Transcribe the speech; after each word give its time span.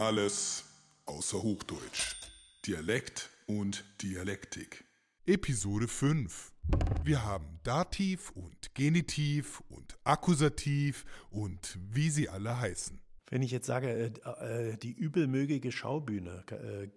Alles 0.00 0.64
außer 1.04 1.42
Hochdeutsch. 1.42 2.16
Dialekt 2.66 3.28
und 3.46 3.84
Dialektik. 4.00 4.86
Episode 5.26 5.88
5. 5.88 6.54
Wir 7.04 7.22
haben 7.22 7.60
Dativ 7.64 8.30
und 8.30 8.74
Genitiv 8.74 9.60
und 9.68 9.98
Akkusativ 10.04 11.04
und 11.28 11.78
wie 11.92 12.08
sie 12.08 12.30
alle 12.30 12.58
heißen. 12.58 12.98
Wenn 13.28 13.42
ich 13.42 13.50
jetzt 13.50 13.66
sage, 13.66 13.90
äh, 13.90 14.70
äh, 14.70 14.76
die 14.78 14.92
übelmögige 14.92 15.70
Schaubühne, 15.70 16.44
äh, 16.50 16.88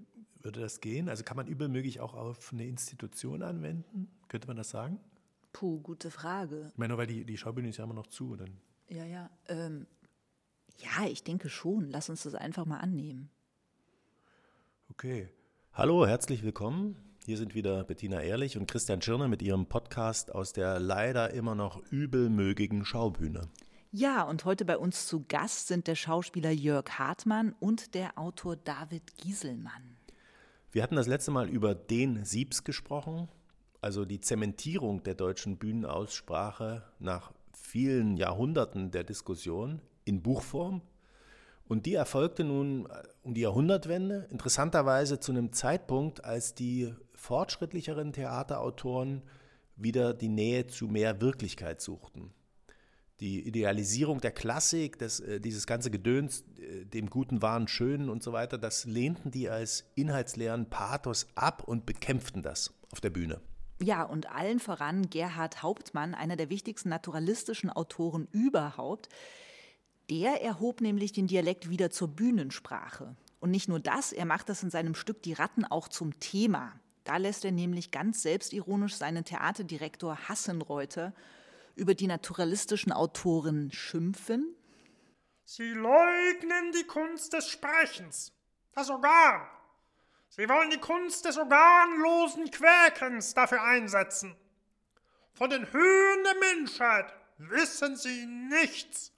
würde 0.42 0.62
das 0.62 0.80
gehen? 0.80 1.10
Also 1.10 1.26
kann 1.26 1.36
man 1.36 1.48
übelmögig 1.48 2.00
auch 2.00 2.14
auf 2.14 2.54
eine 2.54 2.66
Institution 2.66 3.44
anwenden? 3.44 4.08
Könnte 4.30 4.48
man 4.48 4.55
das 4.55 4.70
sagen? 4.70 4.98
Puh, 5.52 5.82
gute 5.82 6.10
Frage. 6.10 6.70
Ich 6.72 6.77
meine, 6.77 6.94
nur 6.94 6.99
weil 6.99 7.08
die, 7.08 7.26
die 7.26 7.38
Schaubühne 7.38 7.68
ist 7.68 7.76
ja 7.76 7.84
immer 7.84 7.96
noch 7.96 8.08
zu. 8.08 8.38
Dann 8.38 8.62
Ja, 8.88 9.04
ja. 9.04 9.30
Ähm, 9.49 9.88
ja, 10.77 11.08
ich 11.08 11.23
denke 11.23 11.50
schon. 11.50 11.90
Lass 11.90 12.09
uns 12.09 12.23
das 12.23 12.36
einfach 12.36 12.66
mal 12.66 12.80
annehmen. 12.80 13.30
Okay. 14.90 15.30
Hallo, 15.73 16.05
herzlich 16.05 16.44
willkommen. 16.44 16.96
Hier 17.26 17.38
sind 17.38 17.55
wieder 17.55 17.84
Bettina 17.84 18.22
Ehrlich 18.22 18.58
und 18.58 18.70
Christian 18.70 19.02
Schirner 19.02 19.27
mit 19.27 19.41
ihrem 19.41 19.68
Podcast 19.68 20.34
aus 20.34 20.54
der 20.54 20.80
leider 20.80 21.32
immer 21.34 21.55
noch 21.55 21.82
übelmögigen 21.90 22.86
Schaubühne. 22.86 23.49
Ja, 23.91 24.23
und 24.23 24.44
heute 24.44 24.66
bei 24.66 24.77
uns 24.77 25.08
zu 25.08 25.23
Gast 25.27 25.68
sind 25.68 25.88
der 25.88 25.96
Schauspieler 25.96 26.52
Jörg 26.52 26.90
Hartmann 26.98 27.55
und 27.60 27.96
der 27.96 28.18
Autor 28.18 28.55
David 28.55 29.16
Gieselmann. 29.18 29.98
Wir 30.71 30.84
hatten 30.84 30.96
das 30.96 31.08
letzte 31.08 31.32
Mal 31.32 31.48
über 31.48 31.76
den 31.76 32.26
Siebs 32.26 32.63
gesprochen, 32.63 33.30
also 33.82 34.05
die 34.05 34.20
Zementierung 34.20 35.04
der 35.04 35.16
deutschen 35.16 35.58
Bühnenaussprache 35.58 36.84
nach 36.99 37.32
vielen 37.54 38.18
Jahrhunderten 38.18 38.91
der 38.91 39.04
Diskussion 39.04 39.79
in 40.05 40.21
Buchform. 40.21 40.82
Und 41.65 41.85
die 41.85 41.93
erfolgte 41.93 42.43
nun 42.43 42.87
um 43.21 43.34
die 43.34 43.41
Jahrhundertwende, 43.41 44.27
interessanterweise 44.29 45.20
zu 45.20 45.32
einem 45.32 45.54
Zeitpunkt, 45.54 46.23
als 46.26 46.54
die 46.54 46.93
fortschrittlicheren 47.15 48.12
Theaterautoren 48.12 49.23
wieder 49.76 50.13
die 50.13 50.29
Nähe 50.29 50.68
zu 50.68 50.87
mehr 50.87 51.21
Wirklichkeit 51.21 51.82
suchten. 51.82 52.34
Die 53.20 53.48
Idealisierung 53.48 54.20
der 54.20 54.32
Klassik, 54.32 54.99
das, 54.99 55.20
äh, 55.20 55.40
dieses 55.40 55.65
ganze 55.65 55.90
Gedöns, 55.90 56.43
äh, 56.57 56.85
dem 56.85 57.10
Guten, 57.10 57.41
Wahren, 57.41 57.67
Schönen 57.67 58.10
und 58.10 58.21
so 58.21 58.34
weiter, 58.34 58.57
das 58.57 58.85
lehnten 58.85 59.32
die 59.32 59.49
als 59.49 59.85
inhaltsleeren 59.95 60.70
Pathos 60.70 61.27
ab 61.35 61.63
und 61.63 61.85
bekämpften 61.85 62.41
das 62.41 62.73
auf 62.91 62.99
der 62.99 63.12
Bühne. 63.12 63.40
Ja, 63.82 64.03
und 64.03 64.29
allen 64.29 64.59
voran 64.59 65.09
Gerhard 65.09 65.62
Hauptmann, 65.63 66.13
einer 66.13 66.35
der 66.35 66.50
wichtigsten 66.50 66.90
naturalistischen 66.90 67.69
Autoren 67.69 68.28
überhaupt. 68.31 69.09
Der 70.14 70.44
erhob 70.44 70.80
nämlich 70.80 71.12
den 71.12 71.25
Dialekt 71.25 71.72
wieder 71.72 71.90
zur 71.90 72.08
Bühnensprache. 72.08 73.16
Und 73.40 73.50
nicht 73.50 73.68
nur 73.68 73.80
das, 73.80 74.12
er 74.12 74.25
macht 74.25 74.47
das 74.47 74.62
in 74.62 74.69
seinem 74.69 74.94
Stück 74.94 75.24
Die 75.24 75.34
Ratten 75.34 75.66
auch 75.66 75.88
zum 75.88 76.19
Thema. 76.19 76.80
Da 77.03 77.18
lässt 77.18 77.44
er 77.46 77.52
nämlich 77.52 77.90
ganz 77.90 78.22
selbstironisch 78.22 78.94
seinen 78.94 79.25
Theaterdirektor 79.25 80.30
Hassenreuter 80.30 81.16
über 81.74 81.96
die 81.96 82.06
naturalistischen 82.06 82.91
Autoren 82.91 83.72
schimpfen. 83.72 84.56
Sie 85.46 85.72
leugnen 85.72 86.72
die 86.78 86.86
Kunst 86.86 87.34
des 87.34 87.50
Sprechens, 87.50 88.34
das 88.72 88.91
Organ. 88.91 89.47
Sie 90.30 90.47
wollen 90.47 90.69
die 90.69 90.78
Kunst 90.78 91.25
des 91.25 91.40
organlosen 91.40 92.52
Quäkens 92.52 93.34
dafür 93.34 93.64
einsetzen. 93.64 94.36
Von 95.34 95.50
den 95.50 95.74
Höhen 95.74 96.24
der 96.24 96.56
Menschheit 96.56 97.12
wissen 97.40 97.96
Sie 97.96 98.28
nichts. 98.28 99.12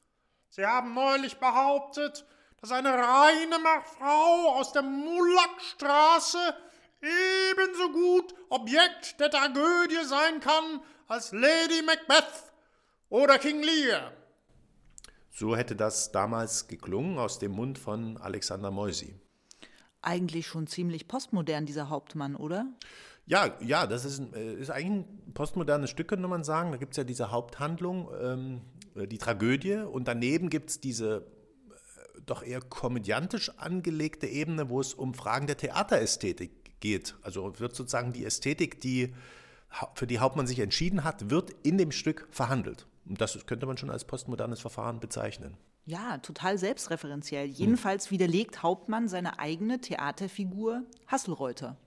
Sie 0.55 0.65
haben 0.65 0.93
neulich 0.93 1.35
behauptet, 1.35 2.25
dass 2.61 2.71
eine 2.71 2.93
reine 2.93 3.57
Frau 3.97 4.53
aus 4.57 4.71
der 4.71 4.83
Mullackstraße 4.83 6.37
ebenso 7.01 7.91
gut 7.91 8.33
Objekt 8.47 9.19
der 9.19 9.29
Tragödie 9.29 10.05
sein 10.05 10.39
kann 10.39 10.79
als 11.09 11.33
Lady 11.33 11.81
Macbeth 11.85 12.53
oder 13.09 13.37
King 13.37 13.63
Lear. 13.63 14.13
So 15.29 15.57
hätte 15.57 15.75
das 15.75 16.13
damals 16.13 16.69
geklungen 16.69 17.17
aus 17.17 17.37
dem 17.37 17.51
Mund 17.51 17.77
von 17.77 18.15
Alexander 18.15 18.71
Moisi. 18.71 19.13
Eigentlich 20.01 20.47
schon 20.47 20.67
ziemlich 20.67 21.09
postmodern, 21.09 21.65
dieser 21.65 21.89
Hauptmann, 21.89 22.37
oder? 22.37 22.65
Ja, 23.25 23.57
ja, 23.59 23.87
das 23.87 24.05
ist, 24.05 24.19
ein, 24.19 24.33
äh, 24.33 24.53
ist 24.53 24.69
eigentlich 24.69 25.05
ein 25.05 25.33
postmodernes 25.33 25.89
Stück, 25.89 26.07
könnte 26.07 26.29
man 26.29 26.45
sagen. 26.45 26.71
Da 26.71 26.77
gibt 26.77 26.93
es 26.93 26.97
ja 26.97 27.03
diese 27.03 27.31
Haupthandlung, 27.31 28.09
ähm, 28.21 28.61
die 28.95 29.17
Tragödie, 29.17 29.75
und 29.75 30.07
daneben 30.07 30.49
gibt 30.49 30.69
es 30.69 30.81
diese 30.81 31.17
äh, 31.17 32.21
doch 32.25 32.43
eher 32.43 32.61
komödiantisch 32.61 33.49
angelegte 33.57 34.27
Ebene, 34.27 34.69
wo 34.69 34.79
es 34.79 34.93
um 34.93 35.13
Fragen 35.13 35.47
der 35.47 35.57
Theaterästhetik 35.57 36.79
geht. 36.79 37.15
Also 37.21 37.59
wird 37.59 37.75
sozusagen 37.75 38.13
die 38.13 38.25
Ästhetik, 38.25 38.79
die, 38.81 39.13
für 39.95 40.07
die 40.07 40.19
Hauptmann 40.19 40.47
sich 40.47 40.59
entschieden 40.59 41.03
hat, 41.03 41.29
wird 41.29 41.51
in 41.63 41.77
dem 41.77 41.91
Stück 41.91 42.27
verhandelt. 42.31 42.87
Und 43.05 43.21
das 43.21 43.45
könnte 43.45 43.65
man 43.65 43.77
schon 43.77 43.91
als 43.91 44.05
postmodernes 44.05 44.61
Verfahren 44.61 44.99
bezeichnen. 44.99 45.57
Ja, 45.85 46.17
total 46.17 46.57
selbstreferenziell. 46.57 47.45
Jedenfalls 47.45 48.09
widerlegt 48.09 48.63
Hauptmann 48.63 49.07
seine 49.07 49.37
eigene 49.37 49.79
Theaterfigur 49.79 50.83
Hasselreuter. 51.05 51.77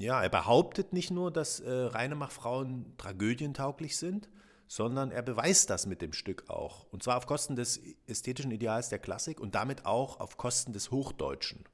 Ja, 0.00 0.22
er 0.22 0.30
behauptet 0.30 0.92
nicht 0.92 1.10
nur, 1.10 1.30
dass 1.30 1.60
äh, 1.60 1.70
Reinemach-Frauen 1.70 2.94
tragödientauglich 2.96 3.96
sind, 3.96 4.28
sondern 4.66 5.10
er 5.10 5.22
beweist 5.22 5.70
das 5.70 5.86
mit 5.86 6.02
dem 6.02 6.12
Stück 6.12 6.48
auch. 6.48 6.86
Und 6.90 7.02
zwar 7.02 7.16
auf 7.16 7.26
Kosten 7.26 7.56
des 7.56 7.80
ästhetischen 8.06 8.50
Ideals 8.50 8.88
der 8.88 8.98
Klassik 8.98 9.40
und 9.40 9.54
damit 9.54 9.86
auch 9.86 10.20
auf 10.20 10.36
Kosten 10.36 10.72
des 10.72 10.90
Hochdeutschen. 10.90 11.64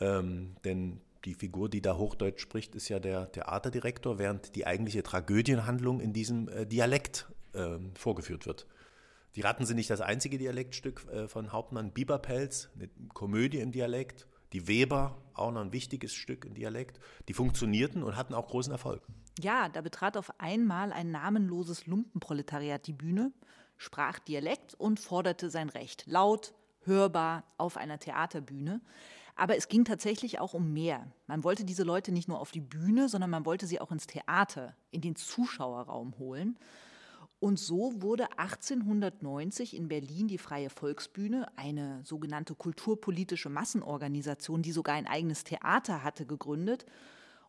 Ähm, 0.00 0.56
denn 0.64 1.00
die 1.24 1.34
Figur, 1.34 1.68
die 1.68 1.82
da 1.82 1.96
Hochdeutsch 1.96 2.40
spricht, 2.40 2.74
ist 2.74 2.88
ja 2.88 3.00
der 3.00 3.32
Theaterdirektor, 3.32 4.18
während 4.18 4.54
die 4.54 4.66
eigentliche 4.66 5.02
Tragödienhandlung 5.02 6.00
in 6.00 6.12
diesem 6.12 6.48
äh, 6.48 6.66
Dialekt 6.66 7.26
äh, 7.52 7.78
vorgeführt 7.94 8.46
wird. 8.46 8.66
Die 9.34 9.40
Ratten 9.40 9.66
sind 9.66 9.76
nicht 9.76 9.90
das 9.90 10.00
einzige 10.00 10.38
Dialektstück 10.38 11.06
äh, 11.12 11.28
von 11.28 11.52
Hauptmann 11.52 11.92
Bieberpelz, 11.92 12.70
eine 12.76 12.88
Komödie 13.12 13.58
im 13.58 13.72
Dialekt. 13.72 14.26
Die 14.52 14.66
Weber, 14.68 15.16
auch 15.34 15.52
noch 15.52 15.60
ein 15.60 15.72
wichtiges 15.72 16.14
Stück 16.14 16.44
im 16.44 16.54
Dialekt. 16.54 17.00
Die 17.28 17.34
funktionierten 17.34 18.02
und 18.02 18.16
hatten 18.16 18.34
auch 18.34 18.48
großen 18.48 18.72
Erfolg. 18.72 19.02
Ja, 19.40 19.68
da 19.68 19.80
betrat 19.80 20.16
auf 20.16 20.40
einmal 20.40 20.92
ein 20.92 21.10
namenloses 21.10 21.86
Lumpenproletariat 21.86 22.86
die 22.86 22.92
Bühne, 22.92 23.32
sprach 23.76 24.18
Dialekt 24.18 24.74
und 24.74 24.98
forderte 24.98 25.50
sein 25.50 25.68
Recht. 25.68 26.04
Laut, 26.06 26.54
hörbar 26.82 27.44
auf 27.56 27.76
einer 27.76 27.98
Theaterbühne. 27.98 28.80
Aber 29.36 29.56
es 29.56 29.68
ging 29.68 29.84
tatsächlich 29.84 30.40
auch 30.40 30.54
um 30.54 30.72
mehr. 30.72 31.06
Man 31.28 31.44
wollte 31.44 31.64
diese 31.64 31.84
Leute 31.84 32.10
nicht 32.10 32.26
nur 32.26 32.40
auf 32.40 32.50
die 32.50 32.60
Bühne, 32.60 33.08
sondern 33.08 33.30
man 33.30 33.46
wollte 33.46 33.68
sie 33.68 33.80
auch 33.80 33.92
ins 33.92 34.08
Theater, 34.08 34.74
in 34.90 35.00
den 35.00 35.14
Zuschauerraum 35.14 36.18
holen. 36.18 36.58
Und 37.40 37.58
so 37.58 37.92
wurde 38.02 38.38
1890 38.38 39.76
in 39.76 39.88
Berlin 39.88 40.26
die 40.26 40.38
Freie 40.38 40.70
Volksbühne, 40.70 41.46
eine 41.56 42.00
sogenannte 42.04 42.54
kulturpolitische 42.54 43.48
Massenorganisation, 43.48 44.62
die 44.62 44.72
sogar 44.72 44.96
ein 44.96 45.06
eigenes 45.06 45.44
Theater 45.44 46.02
hatte, 46.02 46.26
gegründet. 46.26 46.84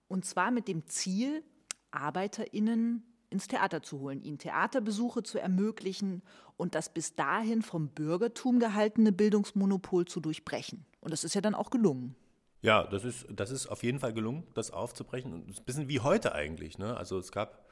Und 0.08 0.26
zwar 0.26 0.52
mit 0.52 0.68
dem 0.68 0.86
Ziel, 0.88 1.44
ArbeiterInnen 1.92 3.04
ins 3.30 3.48
Theater 3.48 3.82
zu 3.82 4.00
holen, 4.00 4.22
ihnen 4.22 4.38
Theaterbesuche 4.38 5.24
zu 5.24 5.40
ermöglichen 5.40 6.24
und 6.58 6.76
das 6.76 6.94
bis 6.94 7.16
dahin 7.16 7.62
vom 7.62 7.90
Bürgertum 7.90 8.60
gehaltene 8.60 9.12
Bildungsmonopol 9.12 10.06
zu 10.06 10.20
durchbrechen. 10.20 10.86
Und 11.00 11.12
das 11.12 11.24
ist 11.24 11.36
ja 11.36 11.42
dann 11.42 11.56
auch 11.56 11.70
gelungen. 11.70 12.16
Ja, 12.62 12.84
das 12.84 13.06
ist, 13.06 13.28
das 13.30 13.52
ist 13.52 13.68
auf 13.68 13.84
jeden 13.84 14.00
Fall 14.00 14.14
gelungen, 14.14 14.46
das 14.54 14.72
aufzubrechen. 14.72 15.34
Und 15.34 15.48
ein 15.48 15.64
bisschen 15.66 15.88
wie 15.88 16.02
heute 16.02 16.34
eigentlich. 16.34 16.78
Ne? 16.78 16.98
Also 16.98 17.18
es 17.18 17.32
gab, 17.32 17.69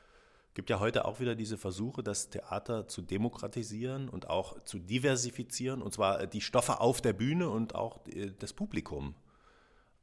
gibt 0.57 0.71
ja 0.71 0.79
heute 0.79 1.05
auch 1.05 1.19
wieder 1.19 1.35
diese 1.35 1.55
Versuche, 1.55 2.01
das 2.01 2.31
Theater 2.31 2.87
zu 2.87 3.03
demokratisieren 3.03 4.09
und 4.09 4.27
auch 4.27 4.59
zu 4.63 4.79
diversifizieren. 4.79 5.83
Und 5.83 5.93
zwar 5.93 6.25
die 6.25 6.41
Stoffe 6.41 6.81
auf 6.81 6.99
der 6.99 7.13
Bühne 7.13 7.47
und 7.47 7.75
auch 7.75 7.99
das 8.39 8.53
Publikum. 8.53 9.13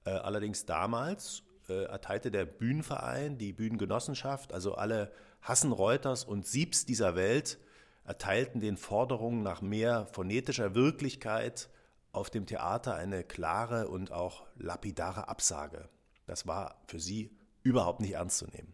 Äh, 0.04 0.10
allerdings 0.10 0.64
damals 0.64 1.42
äh, 1.68 1.86
erteilte 1.86 2.30
der 2.30 2.44
Bühnenverein, 2.44 3.36
die 3.36 3.52
Bühnengenossenschaft, 3.52 4.52
also 4.52 4.76
alle 4.76 5.10
Hassenreuters 5.42 6.22
und 6.22 6.46
Siebs 6.46 6.86
dieser 6.86 7.16
Welt, 7.16 7.58
erteilten 8.04 8.60
den 8.60 8.76
Forderungen 8.76 9.42
nach 9.42 9.60
mehr 9.60 10.06
phonetischer 10.12 10.76
Wirklichkeit 10.76 11.68
auf 12.12 12.30
dem 12.30 12.46
Theater 12.46 12.94
eine 12.94 13.24
klare 13.24 13.88
und 13.88 14.12
auch 14.12 14.46
lapidare 14.54 15.26
Absage. 15.26 15.88
Das 16.28 16.46
war 16.46 16.80
für 16.86 17.00
sie 17.00 17.36
überhaupt 17.64 17.98
nicht 17.98 18.12
ernst 18.12 18.38
zu 18.38 18.46
nehmen. 18.46 18.72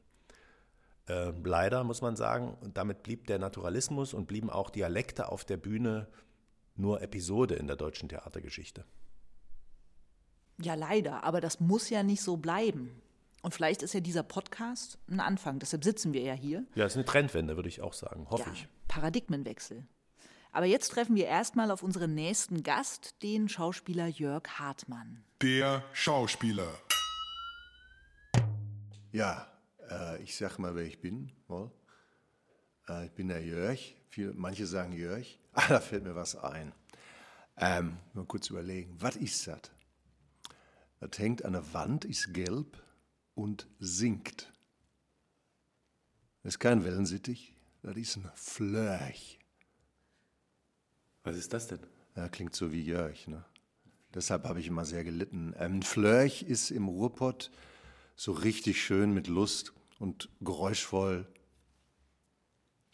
Äh, 1.10 1.32
leider 1.42 1.82
muss 1.82 2.02
man 2.02 2.14
sagen, 2.14 2.56
und 2.60 2.76
damit 2.76 3.02
blieb 3.02 3.26
der 3.26 3.40
Naturalismus 3.40 4.14
und 4.14 4.26
blieben 4.26 4.48
auch 4.48 4.70
Dialekte 4.70 5.30
auf 5.32 5.44
der 5.44 5.56
Bühne 5.56 6.06
nur 6.76 7.02
Episode 7.02 7.56
in 7.56 7.66
der 7.66 7.74
deutschen 7.74 8.08
Theatergeschichte. 8.08 8.84
Ja, 10.62 10.74
leider, 10.74 11.24
aber 11.24 11.40
das 11.40 11.58
muss 11.58 11.90
ja 11.90 12.04
nicht 12.04 12.22
so 12.22 12.36
bleiben. 12.36 13.02
Und 13.42 13.54
vielleicht 13.54 13.82
ist 13.82 13.92
ja 13.92 14.00
dieser 14.00 14.22
Podcast 14.22 14.98
ein 15.08 15.18
Anfang, 15.18 15.58
deshalb 15.58 15.82
sitzen 15.82 16.12
wir 16.12 16.22
ja 16.22 16.34
hier. 16.34 16.64
Ja, 16.76 16.84
es 16.84 16.92
ist 16.92 16.98
eine 16.98 17.06
Trendwende, 17.06 17.56
würde 17.56 17.68
ich 17.68 17.80
auch 17.80 17.94
sagen, 17.94 18.28
hoffe 18.30 18.44
ja, 18.46 18.52
ich. 18.52 18.68
Paradigmenwechsel. 18.86 19.84
Aber 20.52 20.66
jetzt 20.66 20.90
treffen 20.90 21.16
wir 21.16 21.26
erstmal 21.26 21.72
auf 21.72 21.82
unseren 21.82 22.14
nächsten 22.14 22.62
Gast, 22.62 23.20
den 23.22 23.48
Schauspieler 23.48 24.06
Jörg 24.06 24.44
Hartmann. 24.58 25.24
Der 25.42 25.82
Schauspieler. 25.92 26.68
Ja, 29.12 29.50
äh, 29.90 30.22
ich 30.22 30.37
sag 30.37 30.58
mal, 30.58 30.75
wer 30.75 30.84
ich 30.84 31.00
bin. 31.00 31.32
Wohl. 31.48 31.70
Äh, 32.88 33.06
ich 33.06 33.12
bin 33.12 33.28
der 33.28 33.42
Jörg. 33.42 33.78
Viele, 34.08 34.32
manche 34.34 34.66
sagen 34.66 34.92
Jörg. 34.92 35.26
Ah, 35.52 35.66
da 35.66 35.81
fällt 35.81 36.04
mir 36.04 36.14
was 36.14 36.37
ein. 36.37 36.72
Ähm, 37.56 37.96
mal 38.12 38.25
kurz 38.25 38.50
überlegen. 38.50 38.94
Was 39.00 39.16
ist 39.16 39.48
das? 39.48 39.62
Das 41.00 41.19
hängt 41.19 41.44
an 41.44 41.54
der 41.54 41.75
Wand, 41.75 42.04
ist 42.04 42.32
gelb 42.32 42.81
und 43.34 43.66
singt. 43.81 44.52
Das 46.43 46.54
ist 46.54 46.58
kein 46.60 46.84
Wellensittich, 46.84 47.54
das 47.82 47.96
ist 47.96 48.16
ein 48.16 48.31
Flörch. 48.34 49.40
Was 51.25 51.36
ist 51.36 51.52
das 51.52 51.66
denn? 51.66 51.81
Ja, 52.14 52.28
klingt 52.28 52.54
so 52.54 52.70
wie 52.70 52.82
Jörg, 52.82 53.26
ne? 53.26 53.44
Deshalb 54.14 54.44
habe 54.44 54.60
ich 54.60 54.66
immer 54.66 54.84
sehr 54.84 55.04
gelitten. 55.04 55.54
Ähm, 55.58 55.76
ein 55.76 55.82
Flörch 55.82 56.43
ist 56.43 56.70
im 56.70 56.88
Ruhrpott 56.88 57.50
so 58.16 58.32
richtig 58.32 58.82
schön 58.82 59.12
mit 59.12 59.28
Lust 59.28 59.72
und 60.00 60.31
geräuschvoll. 60.41 61.26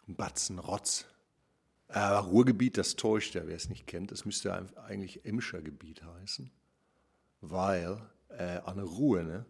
Batzen, 0.06 0.58
Rotz. 0.58 1.06
Aber 1.88 2.18
Ruhrgebiet, 2.28 2.76
das 2.76 2.96
täuscht 2.96 3.34
ja, 3.34 3.46
wer 3.46 3.56
es 3.56 3.68
nicht 3.68 3.86
kennt. 3.86 4.10
Das 4.10 4.24
müsste 4.24 4.52
eigentlich 4.76 5.24
Emscher 5.24 5.62
Gebiet 5.62 6.02
heißen. 6.02 6.50
Weil 7.40 8.02
äh, 8.28 8.58
an 8.58 8.76
der 8.76 8.84
Ruhe, 8.84 9.24
ne? 9.24 9.46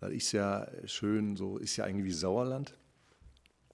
Das 0.00 0.12
ist 0.12 0.32
ja 0.32 0.68
schön, 0.86 1.34
so 1.36 1.56
ist 1.56 1.76
ja 1.76 1.84
eigentlich 1.84 2.04
wie 2.04 2.12
Sauerland. 2.12 2.78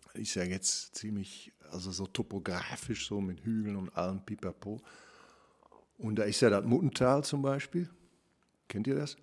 Das 0.05 0.14
ist 0.14 0.34
ja 0.34 0.44
jetzt 0.44 0.94
ziemlich, 0.94 1.52
also 1.70 1.90
so 1.90 2.06
topografisch, 2.06 3.08
so 3.08 3.20
mit 3.20 3.44
Hügeln 3.44 3.76
und 3.76 3.96
allem 3.96 4.25
Pipapo. 4.25 4.81
Und 5.99 6.16
da 6.16 6.23
ist 6.23 6.40
ja 6.40 6.50
das 6.50 6.64
Muttental 6.64 7.25
zum 7.25 7.43
Beispiel. 7.43 7.90
Kennt 8.69 8.87
ihr 8.87 8.94
das? 8.94 9.16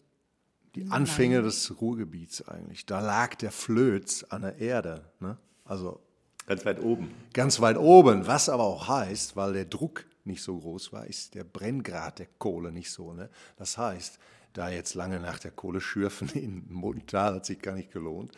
Die 0.78 0.92
Anfänge 0.92 1.42
des 1.42 1.82
Ruhrgebiets 1.82 2.48
eigentlich. 2.48 2.86
Da 2.86 3.00
lag 3.00 3.36
der 3.36 3.52
Flöz 3.52 4.24
an 4.30 4.44
der 4.44 4.58
Erde. 4.60 5.12
Ne? 5.20 5.38
Also 5.66 6.00
Ganz 6.46 6.66
weit 6.66 6.82
oben. 6.82 7.12
ganz 7.34 7.60
weit 7.60 7.78
oben. 7.78 8.28
Was 8.28 8.48
aber 8.48 8.64
auch 8.64 8.88
heißt, 8.88 9.36
weil 9.36 9.54
der 9.54 9.66
Druck 9.66 10.06
nicht 10.24 10.44
so 10.44 10.58
groß 10.58 10.94
war, 10.94 11.08
ist 11.08 11.36
der 11.36 11.44
Brenngrad 11.44 12.20
der 12.20 12.28
Kohle 12.38 12.72
nicht 12.72 12.92
so. 12.92 13.14
Ne? 13.14 13.30
Das 13.58 13.78
heißt, 13.78 14.20
da 14.54 14.70
jetzt 14.70 14.94
lange 14.94 15.20
nach 15.20 15.40
der 15.40 15.52
Kohle 15.52 15.82
schürfen 15.82 16.30
in 16.34 16.64
Muttental 16.70 17.36
hat 17.36 17.46
sich 17.46 17.60
gar 17.60 17.76
nicht 17.76 17.92
gelohnt. 17.92 18.32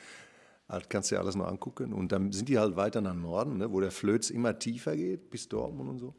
Das 0.68 0.88
kannst 0.88 1.10
du 1.10 1.16
dir 1.16 1.22
alles 1.22 1.36
noch 1.36 1.48
angucken. 1.48 1.94
Und 1.94 2.12
dann 2.12 2.32
sind 2.32 2.48
die 2.48 2.60
halt 2.60 2.76
weiter 2.76 3.02
nach 3.02 3.16
Norden, 3.16 3.58
ne? 3.58 3.72
wo 3.72 3.82
der 3.82 3.92
Flöz 3.92 4.30
immer 4.30 4.58
tiefer 4.60 4.96
geht, 4.96 5.30
bis 5.30 5.50
Dortmund 5.50 5.90
und 5.90 6.00
so. 6.00 6.16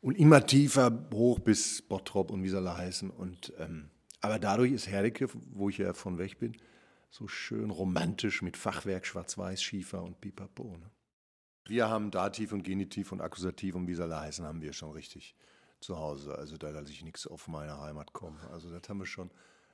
Und 0.00 0.18
immer 0.18 0.44
tiefer 0.44 1.06
hoch 1.12 1.38
bis 1.38 1.80
Bottrop 1.82 2.30
und 2.30 2.42
wie 2.42 2.48
sie 2.48 2.56
alle 2.56 2.76
heißen. 2.76 3.10
Und, 3.10 3.52
ähm, 3.58 3.90
aber 4.22 4.38
dadurch 4.38 4.72
ist 4.72 4.88
Herdecke, 4.88 5.28
wo 5.50 5.68
ich 5.68 5.78
ja 5.78 5.92
von 5.92 6.16
weg 6.16 6.38
bin, 6.38 6.56
so 7.10 7.28
schön 7.28 7.70
romantisch 7.70 8.40
mit 8.40 8.56
Fachwerk, 8.56 9.04
Schwarz-Weiß, 9.04 9.62
Schiefer 9.62 10.02
und 10.02 10.20
Pipapo. 10.20 10.78
Ne? 10.78 10.90
Wir 11.66 11.88
haben 11.88 12.10
Dativ 12.10 12.52
und 12.52 12.62
Genitiv 12.62 13.12
und 13.12 13.20
Akkusativ 13.20 13.74
und 13.74 13.86
wie 13.86 13.94
sie 13.94 14.02
alle 14.02 14.18
heißen, 14.18 14.46
haben 14.46 14.62
wir 14.62 14.72
schon 14.72 14.92
richtig 14.92 15.36
zu 15.80 15.98
Hause. 15.98 16.36
Also 16.38 16.56
da 16.56 16.70
lasse 16.70 16.92
ich 16.92 17.04
nichts 17.04 17.26
auf 17.26 17.48
meine 17.48 17.78
Heimat 17.80 18.12
kommen. 18.12 18.38
Also 18.50 18.70
das 18.70 18.88
haben 18.88 18.98
wir 18.98 19.06
schon. 19.06 19.30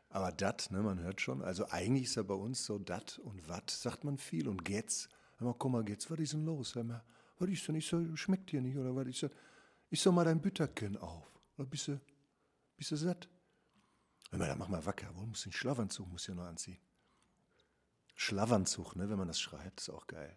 Aber 0.08 0.32
dat, 0.32 0.70
ne, 0.70 0.82
man 0.82 0.98
hört 1.00 1.20
schon, 1.20 1.42
also 1.42 1.68
eigentlich 1.68 2.04
ist 2.04 2.14
ja 2.14 2.22
bei 2.22 2.34
uns 2.34 2.64
so 2.64 2.78
dat 2.78 3.18
und 3.18 3.46
wat, 3.48 3.70
sagt 3.70 4.04
man 4.04 4.16
viel. 4.16 4.48
Und 4.48 4.64
getz, 4.64 5.10
hör 5.36 5.48
mal, 5.48 5.54
komm 5.58 5.72
mal, 5.72 5.84
getz, 5.84 6.10
was 6.10 6.18
ist 6.18 6.32
denn 6.32 6.46
los? 6.46 6.74
Hör 6.74 6.84
mal, 6.84 7.04
was 7.38 7.50
ist 7.50 7.68
denn? 7.68 7.74
Ich 7.74 7.86
so, 7.86 8.16
schmeckt 8.16 8.50
dir 8.50 8.62
nicht, 8.62 8.78
oder 8.78 8.96
was 8.96 9.06
ist 9.06 9.24
das? 9.24 9.30
Ich 9.90 10.00
so 10.00 10.10
mal 10.10 10.24
dein 10.24 10.40
Bütterchen 10.40 10.96
auf. 10.96 11.30
Oder 11.58 11.68
bist 11.68 11.88
du, 11.88 12.00
bist 12.76 12.90
du 12.90 12.96
satt? 12.96 13.28
Hör 14.30 14.38
mal, 14.38 14.46
dann 14.48 14.58
mach 14.58 14.68
mal 14.68 14.84
wacker. 14.84 15.10
Wo 15.14 15.22
muss 15.26 15.42
den 15.42 15.52
Schlafanzug, 15.52 16.08
muss 16.08 16.26
ja 16.26 16.34
noch 16.34 16.44
anziehen. 16.44 16.78
Schlafanzug, 18.14 18.96
ne, 18.96 19.08
wenn 19.08 19.18
man 19.18 19.28
das 19.28 19.40
schreibt, 19.40 19.80
ist 19.80 19.90
auch 19.90 20.06
geil. 20.06 20.36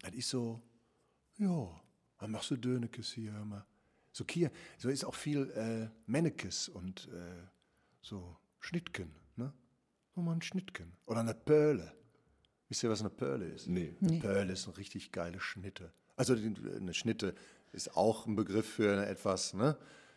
Das 0.00 0.12
ist 0.14 0.28
so, 0.28 0.62
ja, 1.38 1.80
dann 2.18 2.30
machst 2.30 2.50
du 2.50 2.56
Dönekes 2.56 3.12
hier, 3.12 3.32
hör 3.32 3.44
mal. 3.44 3.66
So 4.12 4.24
hier, 4.30 4.50
so 4.78 4.88
ist 4.88 5.04
auch 5.04 5.14
viel 5.14 5.50
äh, 5.50 5.88
Mennekes 6.06 6.68
und 6.68 7.08
äh, 7.08 7.42
so 8.00 8.36
Schnittken, 8.60 9.14
ne? 9.36 9.52
Nur 10.14 10.24
mal 10.24 10.32
ein 10.32 10.42
Schnittken. 10.42 10.96
Oder 11.06 11.20
eine 11.20 11.34
Pöhle. 11.34 11.94
Wisst 12.68 12.82
ihr, 12.82 12.90
was 12.90 13.00
eine 13.00 13.10
Pöhle 13.10 13.46
ist? 13.46 13.66
Nee. 13.66 13.96
Eine 14.00 14.18
Pöhle 14.20 14.52
ist 14.52 14.66
eine 14.66 14.76
richtig 14.76 15.12
geile 15.12 15.40
Schnitte. 15.40 15.92
Also 16.16 16.34
die- 16.34 16.54
eine 16.76 16.94
Schnitte 16.94 17.34
ist 17.72 17.96
auch 17.96 18.26
ein 18.26 18.36
Begriff 18.36 18.66
für 18.74 19.06
etwas, 19.06 19.52
ne? 19.54 19.76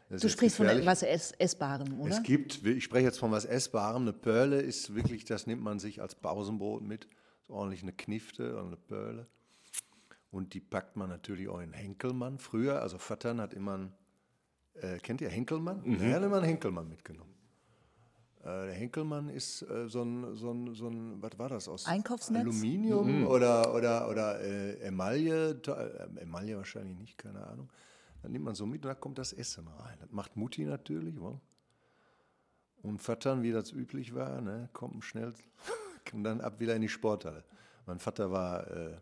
Das 0.10 0.22
Du 0.22 0.30
sprichst 0.30 0.58
von 0.58 0.66
gefährlich. 0.66 0.86
etwas 0.88 1.04
Ess 1.04 1.32
Essbarem, 1.38 2.00
oder? 2.00 2.12
Es 2.12 2.24
gibt, 2.24 2.66
ich 2.66 2.84
spreche 2.84 3.06
jetzt 3.06 3.20
von 3.20 3.32
was 3.32 3.46
Essbarem, 3.46 4.02
eine 4.04 4.14
Pörle 4.14 4.60
ist 4.60 4.96
wirklich, 4.96 5.24
das 5.26 5.46
nimmt 5.46 5.62
man 5.62 5.78
sich 5.80 6.02
als 6.02 6.16
Pausenbrot 6.16 6.82
mit. 6.82 7.08
So 7.48 7.54
ordentlich 7.54 7.84
eine 7.84 7.94
Knifte 7.94 8.54
oder 8.54 8.66
eine 8.66 8.76
Pörle. 8.78 9.28
Und 10.32 10.54
die 10.54 10.60
packt 10.60 10.96
man 10.96 11.10
natürlich 11.10 11.48
auch 11.48 11.60
in 11.60 11.74
Henkelmann. 11.74 12.40
Früher, 12.40 12.82
also 12.82 12.98
Vattern 12.98 13.40
hat 13.42 13.54
immer 13.54 13.76
einen, 13.76 13.94
äh, 14.76 14.98
kennt 15.00 15.22
ihr 15.22 15.30
Henkelmann? 15.30 15.82
Mhm. 15.84 16.02
Er 16.02 16.16
hat 16.16 16.24
immer 16.24 16.38
einen 16.38 16.46
Henkelmann 16.46 16.88
mitgenommen. 16.90 17.34
Äh, 18.42 18.46
der 18.68 18.74
Henkelmann 18.74 19.30
ist 19.30 19.62
äh, 19.64 19.88
so 19.88 20.04
ein, 20.04 20.36
so 20.36 20.52
ein, 20.52 20.74
so 20.74 20.88
ein, 20.88 21.22
was 21.22 21.38
war 21.38 21.50
das 21.50 21.68
aus? 21.68 21.86
Einkaufsnetz? 21.86 22.42
Aluminium 22.42 23.22
Mhm. 23.22 23.28
oder, 23.28 23.74
oder, 23.76 24.10
oder 24.10 24.40
äh, 24.42 24.80
Emaille, 24.82 25.60
äh, 25.68 26.22
Emaille 26.22 26.58
wahrscheinlich 26.58 26.98
nicht, 26.98 27.18
keine 27.18 27.46
Ahnung. 27.46 27.70
Dann 28.22 28.32
nimmt 28.32 28.46
man 28.46 28.56
so 28.56 28.66
mit 28.66 28.84
und 28.84 28.90
da 28.90 28.96
kommt 28.96 29.18
das 29.18 29.34
Essen 29.34 29.68
rein. 29.68 29.98
Das 30.00 30.12
macht 30.12 30.36
Mutti 30.36 30.66
natürlich. 30.66 31.20
Wa? 31.22 31.40
Und 32.82 33.00
Vater, 33.00 33.42
wie 33.42 33.52
das 33.52 33.72
üblich 33.72 34.14
war, 34.14 34.42
ne, 34.42 34.70
kommt 34.74 35.04
schnell 35.04 35.34
und 36.14 36.24
dann 36.24 36.42
ab 36.42 36.60
wieder 36.60 36.76
in 36.76 36.82
die 36.82 36.90
Sporthalle. 36.90 37.44
Mein 37.86 38.00
Vater 38.00 38.32
war 38.32 38.68
äh, 38.70 38.98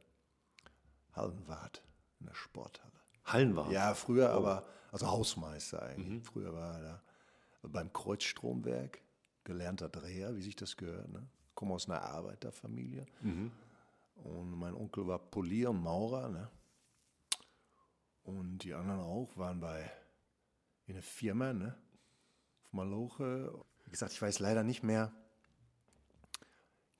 Hallenwart 1.14 1.84
in 2.20 2.28
der 2.28 2.34
Sporthalle. 2.34 2.92
Hallenwart. 3.26 3.72
Ja, 3.72 3.94
früher 3.94 4.30
aber, 4.32 4.66
also 4.92 5.08
Hausmeister 5.08 5.82
eigentlich. 5.84 6.24
Früher 6.24 6.54
war 6.54 6.76
er 6.76 6.82
da 6.82 7.02
beim 7.64 7.92
Kreuzstromwerk, 7.92 9.02
gelernter 9.44 9.90
Dreher, 9.90 10.36
wie 10.36 10.42
sich 10.42 10.56
das 10.56 10.78
gehört. 10.78 11.10
Ne? 11.10 11.28
Komme 11.54 11.74
aus 11.74 11.90
einer 11.90 12.02
Arbeiterfamilie. 12.02 13.06
Und 14.24 14.52
mein 14.52 14.74
Onkel 14.74 15.08
war 15.08 15.20
Polier 15.20 15.70
und 15.70 15.82
Maurer. 15.82 16.30
Ne? 16.30 16.50
Und 18.28 18.60
die 18.60 18.74
anderen 18.74 19.00
auch 19.00 19.38
waren 19.38 19.62
bei 19.62 19.90
in 20.86 20.96
einer 20.96 21.02
Firma, 21.02 21.54
ne? 21.54 21.78
Auf 22.62 22.74
Maloche. 22.74 23.58
Wie 23.86 23.90
gesagt, 23.90 24.12
ich 24.12 24.22
weiß 24.22 24.40
leider 24.40 24.66
nicht 24.66 24.84
mehr 24.84 25.14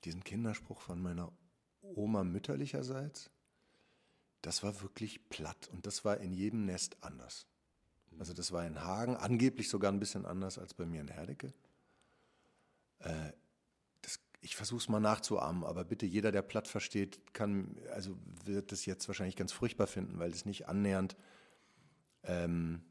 diesen 0.04 0.24
Kinderspruch 0.24 0.80
von 0.80 1.02
meiner 1.02 1.30
Oma 1.82 2.24
mütterlicherseits. 2.24 3.30
Das 4.40 4.62
war 4.62 4.80
wirklich 4.80 5.28
platt 5.28 5.68
und 5.70 5.86
das 5.86 6.02
war 6.02 6.16
in 6.16 6.32
jedem 6.32 6.64
Nest 6.64 6.96
anders. 7.02 7.46
Also 8.18 8.32
das 8.32 8.50
war 8.52 8.66
in 8.66 8.80
Hagen 8.82 9.14
angeblich 9.14 9.68
sogar 9.68 9.92
ein 9.92 10.00
bisschen 10.00 10.24
anders 10.24 10.58
als 10.58 10.72
bei 10.72 10.86
mir 10.86 11.02
in 11.02 11.08
Herdecke. 11.08 11.52
Äh, 13.00 13.32
ich 14.40 14.56
versuche 14.56 14.80
es 14.80 14.88
mal 14.88 15.00
nachzuahmen, 15.00 15.64
aber 15.64 15.84
bitte 15.84 16.06
jeder, 16.06 16.30
der 16.32 16.42
platt 16.42 16.68
versteht, 16.68 17.34
kann, 17.34 17.76
also 17.92 18.16
wird 18.44 18.72
das 18.72 18.86
jetzt 18.86 19.08
wahrscheinlich 19.08 19.36
ganz 19.36 19.52
furchtbar 19.52 19.86
finden, 19.86 20.18
weil 20.18 20.30
es 20.30 20.44
nicht 20.44 20.68
annähernd 20.68 21.16
ähm, 22.22 22.82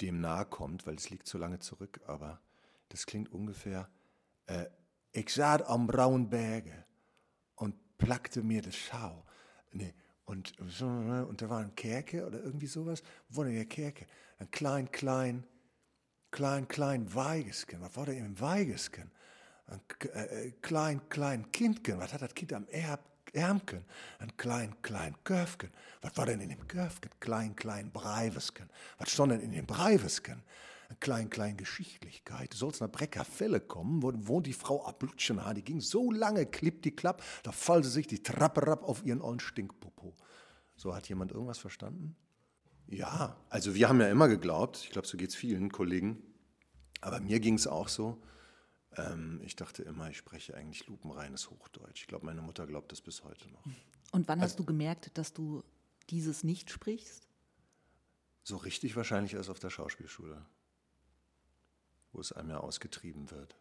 dem 0.00 0.20
nahe 0.20 0.44
kommt, 0.44 0.86
weil 0.86 0.96
es 0.96 1.10
liegt 1.10 1.26
so 1.26 1.38
lange 1.38 1.58
zurück. 1.60 2.00
Aber 2.06 2.40
das 2.90 3.06
klingt 3.06 3.32
ungefähr, 3.32 3.88
äh, 4.46 4.66
ich 5.12 5.32
saß 5.32 5.62
am 5.62 5.86
Braunen 5.86 6.28
Berge 6.28 6.84
und 7.54 7.74
plackte 7.96 8.42
mir 8.42 8.62
das 8.62 8.76
Schau. 8.76 9.24
Nee, 9.72 9.94
und, 10.24 10.58
und 10.60 11.42
da 11.42 11.48
war 11.48 11.60
ein 11.60 11.74
Kerke 11.74 12.26
oder 12.26 12.42
irgendwie 12.42 12.66
sowas. 12.66 13.02
Wo 13.30 13.38
war 13.38 13.44
denn 13.46 13.54
der 13.54 13.64
Kerke? 13.64 14.06
Ein 14.38 14.50
klein, 14.50 14.90
klein, 14.90 15.46
klein, 16.30 16.68
klein 16.68 17.14
Weigesken. 17.14 17.80
Was 17.80 17.96
war 17.96 18.06
da 18.06 18.12
im 18.12 18.38
Weigesken? 18.38 19.10
Ein 19.68 19.80
äh, 20.14 20.46
äh, 20.46 20.50
klein, 20.62 21.08
klein 21.08 21.50
Kindken. 21.52 21.98
Was 21.98 22.12
hat 22.12 22.22
das 22.22 22.34
Kind 22.34 22.52
am 22.52 22.66
Erb, 22.68 23.00
Ärmken? 23.32 23.84
Ein 24.18 24.34
klein, 24.36 24.74
klein 24.82 25.14
Körfken. 25.24 25.70
Was 26.00 26.16
war 26.16 26.26
denn 26.26 26.40
in 26.40 26.48
dem 26.48 26.66
Körfken? 26.66 27.10
Klein, 27.20 27.54
klein 27.54 27.90
Breivesken. 27.90 28.70
Was 28.98 29.10
stand 29.10 29.32
denn 29.32 29.40
in 29.40 29.52
dem 29.52 29.66
Breivesken? 29.66 30.42
Ein 30.88 31.00
klein, 31.00 31.28
klein 31.28 31.58
Geschichtlichkeit. 31.58 32.54
Du 32.54 32.56
sollst 32.56 32.80
nach 32.80 32.90
Breckerfelle 32.90 33.60
kommen, 33.60 34.02
wo, 34.02 34.10
wo 34.14 34.40
die 34.40 34.54
Frau 34.54 34.86
ablutschen 34.86 35.44
hat. 35.44 35.58
Die 35.58 35.64
ging 35.64 35.82
so 35.82 36.10
lange, 36.10 36.46
klipp 36.46 36.82
die 36.82 36.96
Klapp, 36.96 37.22
da 37.42 37.52
fallte 37.52 37.88
sich 37.88 38.06
die 38.06 38.22
Trappe 38.22 38.66
rapp 38.66 38.84
auf 38.84 39.04
ihren 39.04 39.20
ollen 39.20 39.40
Stinkpopo. 39.40 40.16
So, 40.76 40.94
hat 40.94 41.06
jemand 41.10 41.32
irgendwas 41.32 41.58
verstanden? 41.58 42.16
Ja, 42.86 43.36
also 43.50 43.74
wir 43.74 43.86
haben 43.86 44.00
ja 44.00 44.08
immer 44.08 44.28
geglaubt, 44.28 44.80
ich 44.82 44.90
glaube, 44.90 45.06
so 45.06 45.18
geht 45.18 45.28
es 45.28 45.36
vielen 45.36 45.70
Kollegen, 45.70 46.22
aber 47.02 47.20
mir 47.20 47.38
ging 47.38 47.54
es 47.54 47.66
auch 47.66 47.88
so. 47.88 48.22
Ähm, 48.96 49.40
ich 49.44 49.56
dachte 49.56 49.82
immer, 49.82 50.10
ich 50.10 50.16
spreche 50.16 50.54
eigentlich 50.54 50.86
lupenreines 50.86 51.50
Hochdeutsch. 51.50 52.02
Ich 52.02 52.06
glaube, 52.06 52.26
meine 52.26 52.42
Mutter 52.42 52.66
glaubt 52.66 52.92
das 52.92 53.00
bis 53.00 53.24
heute 53.24 53.48
noch. 53.50 53.64
Und 54.12 54.28
wann 54.28 54.40
hast 54.40 54.58
du 54.58 54.64
gemerkt, 54.64 55.16
dass 55.18 55.32
du 55.32 55.62
dieses 56.10 56.44
nicht 56.44 56.70
sprichst? 56.70 57.28
So 58.42 58.56
richtig 58.56 58.96
wahrscheinlich 58.96 59.34
erst 59.34 59.50
auf 59.50 59.58
der 59.58 59.70
Schauspielschule, 59.70 60.44
wo 62.12 62.20
es 62.20 62.32
einem 62.32 62.50
ja 62.50 62.58
ausgetrieben 62.58 63.30
wird. 63.30 63.56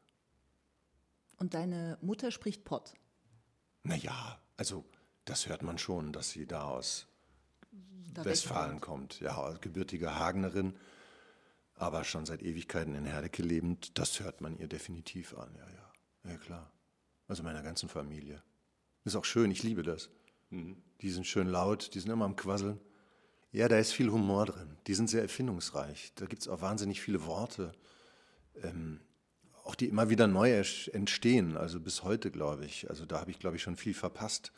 Und 1.38 1.54
deine 1.54 1.98
Mutter 2.02 2.32
spricht 2.32 2.64
Pott. 2.64 2.94
Naja, 3.84 4.42
also 4.56 4.86
das 5.26 5.48
hört 5.48 5.62
man 5.62 5.78
schon, 5.78 6.14
dass 6.14 6.30
sie 6.32 6.48
da 6.48 6.64
aus 6.64 7.08
Da 8.14 8.26
Westfalen 8.26 8.80
kommt. 8.82 9.20
Ja, 9.20 9.52
gebürtige 9.60 10.16
Hagenerin, 10.16 10.76
aber 11.78 12.04
schon 12.04 12.26
seit 12.26 12.42
Ewigkeiten 12.42 12.96
in 12.96 13.06
Herdecke 13.06 13.44
lebend. 13.44 13.98
Das 13.98 14.20
hört 14.20 14.42
man 14.42 14.58
ihr 14.58 14.68
definitiv 14.68 15.38
an, 15.38 15.54
ja, 15.56 15.68
ja. 15.70 16.32
Ja, 16.32 16.38
klar. 16.38 16.72
Also 17.28 17.44
meiner 17.44 17.62
ganzen 17.62 17.88
Familie. 17.88 18.44
Ist 19.06 19.16
auch 19.16 19.26
schön, 19.26 19.52
ich 19.52 19.64
liebe 19.64 19.84
das. 19.84 20.10
Die 20.50 21.10
sind 21.10 21.26
schön 21.26 21.48
laut, 21.48 21.94
die 21.94 22.00
sind 22.00 22.12
immer 22.12 22.26
am 22.26 22.36
Quasseln. 22.36 22.80
Ja, 23.52 23.68
da 23.68 23.78
ist 23.78 23.94
viel 23.94 24.12
Humor 24.12 24.46
drin. 24.46 24.78
Die 24.88 24.94
sind 24.94 25.10
sehr 25.10 25.22
erfindungsreich. 25.22 26.12
Da 26.16 26.26
gibt 26.26 26.42
es 26.42 26.48
auch 26.48 26.62
wahnsinnig 26.62 27.00
viele 27.02 27.26
Worte. 27.26 27.72
Ähm, 28.64 29.00
auch 29.64 29.76
die 29.76 29.88
immer 29.88 30.10
wieder 30.10 30.28
neu 30.28 30.52
entstehen, 30.92 31.58
also 31.58 31.80
bis 31.80 32.04
heute, 32.04 32.32
glaube 32.32 32.66
ich. 32.66 32.90
Also 32.90 33.06
da 33.06 33.20
habe 33.20 33.32
ich, 33.32 33.40
glaube 33.40 33.58
ich, 33.58 33.62
schon 33.62 33.76
viel 33.76 33.94
verpasst. 33.94 34.52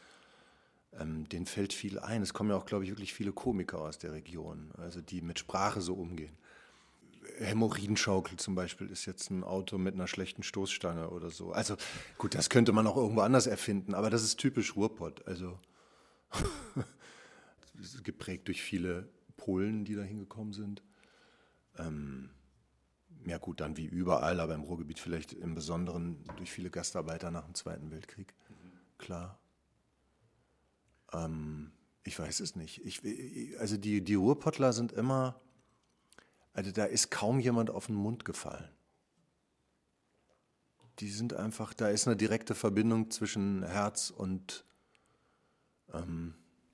Ähm, 0.94 1.28
denen 1.30 1.46
fällt 1.46 1.74
viel 1.74 2.00
ein. 2.00 2.22
Es 2.22 2.34
kommen 2.34 2.50
ja 2.52 2.56
auch, 2.56 2.66
glaube 2.66 2.84
ich, 2.84 2.92
wirklich 2.92 3.14
viele 3.14 3.32
Komiker 3.32 3.80
aus 3.80 3.98
der 3.98 4.14
Region, 4.14 4.72
also 4.78 5.02
die 5.02 5.22
mit 5.22 5.40
Sprache 5.40 5.82
so 5.82 5.94
umgehen. 5.96 6.38
Hämorrhoidenschaukel 7.40 8.38
zum 8.38 8.56
Beispiel 8.56 8.90
ist 8.90 9.06
jetzt 9.06 9.30
ein 9.30 9.44
Auto 9.44 9.78
mit 9.78 9.94
einer 9.94 10.08
schlechten 10.08 10.44
Stoßstange 10.44 11.10
oder 11.10 11.30
so. 11.30 11.52
Also 11.52 11.76
gut, 12.18 12.36
das 12.36 12.50
könnte 12.50 12.72
man 12.72 12.88
auch 12.88 12.98
irgendwo 12.98 13.22
anders 13.22 13.48
erfinden, 13.48 13.94
aber 13.94 14.10
das 14.10 14.24
ist 14.24 14.38
typisch 14.38 14.76
Ruhrpott. 14.76 15.26
Also 15.28 15.60
geprägt 18.04 18.48
durch 18.48 18.62
viele 18.62 19.10
Polen, 19.38 19.86
die 19.86 19.96
da 19.96 20.04
hingekommen 20.04 20.54
sind. 20.54 20.84
Ähm, 21.78 22.30
ja 23.26 23.38
gut, 23.38 23.62
dann 23.62 23.78
wie 23.78 23.86
überall, 23.86 24.40
aber 24.40 24.56
im 24.56 24.62
Ruhrgebiet 24.62 25.00
vielleicht 25.00 25.34
im 25.34 25.56
Besonderen 25.56 26.24
durch 26.38 26.52
viele 26.52 26.70
Gastarbeiter 26.70 27.32
nach 27.32 27.46
dem 27.46 27.56
Zweiten 27.56 27.92
Weltkrieg. 27.92 28.34
Klar. 28.98 29.40
Ähm, 31.14 31.72
ich 32.04 32.18
weiß 32.18 32.40
es 32.40 32.56
nicht. 32.56 32.84
Ich, 32.86 33.02
also 33.60 33.78
die, 33.78 34.04
die 34.04 34.16
Ruhrpottler 34.16 34.74
sind 34.74 34.92
immer, 34.92 35.40
also 36.54 36.72
da 36.72 36.86
ist 36.86 37.12
kaum 37.12 37.40
jemand 37.40 37.70
auf 37.70 37.88
den 37.88 37.96
Mund 37.96 38.26
gefallen. 38.26 38.70
Die 41.00 41.10
sind 41.10 41.34
einfach, 41.34 41.74
da 41.74 41.88
ist 41.90 42.08
eine 42.08 42.18
direkte 42.18 42.56
Verbindung 42.56 43.10
zwischen 43.10 43.64
Herz 43.64 44.10
und 44.10 44.66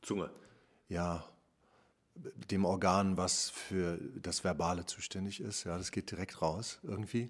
Zunge. 0.01 0.29
ja, 0.89 1.23
dem 2.15 2.65
Organ, 2.65 3.17
was 3.17 3.49
für 3.49 3.99
das 4.21 4.43
Verbale 4.43 4.85
zuständig 4.85 5.41
ist. 5.41 5.65
Ja, 5.65 5.77
das 5.77 5.91
geht 5.91 6.11
direkt 6.11 6.41
raus 6.41 6.79
irgendwie. 6.83 7.29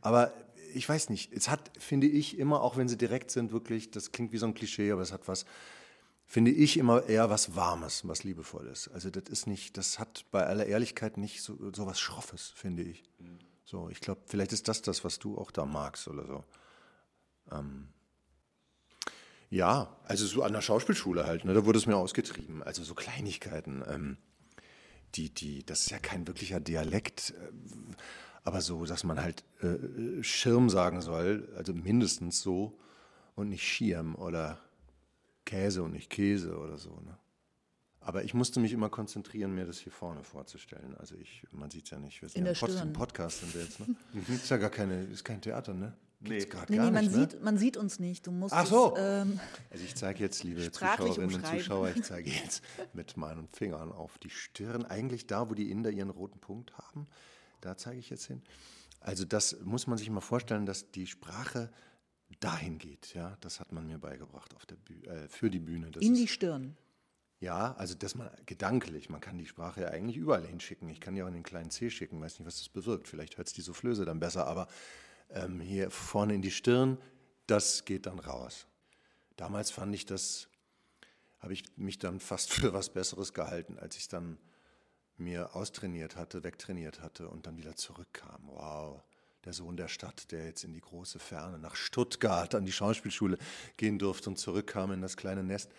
Aber 0.00 0.32
ich 0.74 0.88
weiß 0.88 1.10
nicht, 1.10 1.32
es 1.32 1.48
hat, 1.48 1.70
finde 1.78 2.06
ich, 2.06 2.38
immer, 2.38 2.62
auch 2.62 2.76
wenn 2.76 2.88
sie 2.88 2.96
direkt 2.96 3.30
sind, 3.30 3.52
wirklich, 3.52 3.90
das 3.90 4.12
klingt 4.12 4.32
wie 4.32 4.38
so 4.38 4.46
ein 4.46 4.54
Klischee, 4.54 4.90
aber 4.92 5.02
es 5.02 5.12
hat 5.12 5.28
was, 5.28 5.44
finde 6.30 6.52
ich, 6.52 6.76
immer 6.76 7.06
eher 7.08 7.28
was 7.28 7.56
Warmes, 7.56 8.06
was 8.06 8.22
Liebevolles. 8.22 8.86
Also 8.86 9.10
das 9.10 9.24
ist 9.28 9.48
nicht, 9.48 9.76
das 9.76 9.98
hat 9.98 10.24
bei 10.30 10.46
aller 10.46 10.64
Ehrlichkeit 10.64 11.16
nicht 11.16 11.42
so, 11.42 11.58
so 11.74 11.86
was 11.86 11.98
Schroffes, 11.98 12.52
finde 12.54 12.84
ich. 12.84 13.02
So, 13.64 13.88
ich 13.90 14.00
glaube, 14.00 14.20
vielleicht 14.26 14.52
ist 14.52 14.68
das 14.68 14.80
das, 14.80 15.02
was 15.02 15.18
du 15.18 15.36
auch 15.36 15.50
da 15.50 15.66
magst 15.66 16.06
oder 16.06 16.26
so. 16.28 16.44
Ja, 19.50 19.96
also 20.04 20.24
so 20.24 20.44
an 20.44 20.52
der 20.52 20.60
Schauspielschule 20.60 21.26
halt, 21.26 21.44
ne, 21.44 21.52
da 21.52 21.64
wurde 21.64 21.80
es 21.80 21.86
mir 21.86 21.96
ausgetrieben. 21.96 22.62
Also 22.62 22.84
so 22.84 22.94
Kleinigkeiten. 22.94 23.82
Ähm, 23.88 24.16
die, 25.16 25.34
die, 25.34 25.66
das 25.66 25.80
ist 25.80 25.90
ja 25.90 25.98
kein 25.98 26.28
wirklicher 26.28 26.60
Dialekt, 26.60 27.34
äh, 27.40 27.50
aber 28.44 28.60
so, 28.60 28.84
dass 28.84 29.02
man 29.02 29.20
halt 29.20 29.42
äh, 29.62 30.22
Schirm 30.22 30.70
sagen 30.70 31.02
soll, 31.02 31.52
also 31.56 31.74
mindestens 31.74 32.40
so 32.40 32.78
und 33.34 33.48
nicht 33.48 33.66
Schirm 33.66 34.14
oder 34.14 34.60
Käse 35.50 35.82
und 35.82 35.92
nicht 35.92 36.10
Käse 36.10 36.56
oder 36.56 36.78
so. 36.78 36.90
Ne? 36.90 37.16
Aber 37.98 38.22
ich 38.22 38.34
musste 38.34 38.60
mich 38.60 38.72
immer 38.72 38.88
konzentrieren, 38.88 39.52
mir 39.52 39.66
das 39.66 39.78
hier 39.78 39.90
vorne 39.90 40.22
vorzustellen. 40.22 40.96
Also 40.96 41.16
ich, 41.16 41.44
man 41.50 41.70
sieht 41.70 41.86
es 41.86 41.90
ja 41.90 41.98
nicht, 41.98 42.22
wir 42.22 42.28
sind 42.28 42.46
In 42.46 42.46
ja 42.46 42.52
der 42.52 42.82
ein 42.82 42.92
Podcast 42.92 43.40
sind 43.40 43.54
wir 43.54 43.62
jetzt. 43.62 43.80
Ne? 43.80 43.96
ist 44.28 44.48
ja 44.48 44.58
gar 44.58 44.70
keine, 44.70 45.02
ist 45.04 45.24
kein 45.24 45.40
Theater, 45.40 45.74
ne? 45.74 45.92
Gibt's 46.22 46.22
Nee. 46.22 46.38
Nee, 46.38 46.44
gar 46.46 46.66
nee, 46.68 46.90
man, 46.92 47.04
nicht, 47.04 47.16
ne? 47.16 47.20
sieht, 47.20 47.42
man 47.42 47.58
sieht 47.58 47.76
uns 47.76 47.98
nicht. 47.98 48.26
Du 48.26 48.30
musst 48.30 48.54
Ach 48.54 48.66
so. 48.66 48.94
es, 48.94 49.02
ähm, 49.02 49.40
Also 49.70 49.84
ich 49.84 49.96
zeige 49.96 50.20
jetzt, 50.20 50.44
liebe 50.44 50.60
Zuschauerinnen 50.72 51.34
und. 51.34 51.46
Zuschauer, 51.46 51.90
ich 51.96 52.02
zeige 52.04 52.30
jetzt 52.30 52.62
mit 52.92 53.16
meinen 53.16 53.48
Fingern 53.48 53.90
auf 53.90 54.18
die 54.18 54.30
Stirn, 54.30 54.84
eigentlich 54.84 55.26
da, 55.26 55.50
wo 55.50 55.54
die 55.54 55.70
Inder 55.70 55.90
ihren 55.90 56.10
roten 56.10 56.38
Punkt 56.38 56.78
haben, 56.78 57.08
da 57.60 57.76
zeige 57.76 57.98
ich 57.98 58.08
jetzt 58.10 58.26
hin. 58.26 58.42
Also 59.00 59.24
das 59.24 59.56
muss 59.64 59.86
man 59.86 59.98
sich 59.98 60.10
mal 60.10 60.20
vorstellen, 60.20 60.66
dass 60.66 60.90
die 60.90 61.06
Sprache 61.06 61.72
dahin 62.36 62.78
geht, 62.78 63.14
ja, 63.14 63.36
das 63.40 63.60
hat 63.60 63.72
man 63.72 63.86
mir 63.86 63.98
beigebracht 63.98 64.54
auf 64.54 64.66
der 64.66 64.76
Büh 64.76 65.02
äh, 65.04 65.28
für 65.28 65.50
die 65.50 65.58
Bühne. 65.58 65.90
Das 65.90 66.02
in 66.02 66.14
die 66.14 66.28
Stirn. 66.28 66.76
ja, 67.40 67.74
also 67.74 67.94
dass 67.94 68.14
man 68.14 68.30
gedanklich, 68.46 69.10
man 69.10 69.20
kann 69.20 69.38
die 69.38 69.46
Sprache 69.46 69.82
ja 69.82 69.88
eigentlich 69.88 70.16
überall 70.16 70.46
hinschicken. 70.46 70.88
Ich 70.88 71.00
kann 71.00 71.14
die 71.14 71.22
auch 71.22 71.28
in 71.28 71.34
den 71.34 71.42
kleinen 71.42 71.70
C 71.70 71.90
schicken, 71.90 72.20
weiß 72.20 72.38
nicht, 72.38 72.46
was 72.46 72.58
das 72.58 72.68
bewirkt. 72.68 73.08
Vielleicht 73.08 73.36
hört 73.38 73.48
es 73.48 73.52
die 73.52 73.62
Soufflöse 73.62 74.04
dann 74.04 74.20
besser, 74.20 74.46
aber 74.46 74.68
ähm, 75.30 75.60
hier 75.60 75.90
vorne 75.90 76.34
in 76.34 76.42
die 76.42 76.50
Stirn, 76.50 76.98
das 77.46 77.84
geht 77.84 78.06
dann 78.06 78.18
raus. 78.18 78.66
Damals 79.36 79.70
fand 79.70 79.94
ich 79.94 80.06
das, 80.06 80.48
habe 81.38 81.52
ich 81.52 81.64
mich 81.76 81.98
dann 81.98 82.20
fast 82.20 82.52
für 82.52 82.72
was 82.72 82.90
Besseres 82.90 83.32
gehalten, 83.32 83.78
als 83.78 83.96
ich 83.96 84.08
dann 84.08 84.38
mir 85.16 85.54
austrainiert 85.54 86.16
hatte, 86.16 86.44
wegtrainiert 86.44 87.00
hatte 87.00 87.28
und 87.28 87.46
dann 87.46 87.56
wieder 87.58 87.76
zurückkam. 87.76 88.42
Wow, 88.46 89.02
der 89.44 89.52
Sohn 89.52 89.76
der 89.76 89.88
Stadt, 89.88 90.30
der 90.32 90.44
jetzt 90.44 90.64
in 90.64 90.72
die 90.72 90.80
große 90.80 91.18
Ferne, 91.18 91.58
nach 91.58 91.74
Stuttgart 91.74 92.54
an 92.54 92.64
die 92.64 92.72
Schauspielschule 92.72 93.38
gehen 93.76 93.98
durfte 93.98 94.30
und 94.30 94.36
zurückkam 94.36 94.92
in 94.92 95.00
das 95.00 95.16
kleine 95.16 95.42
Nest. 95.42 95.70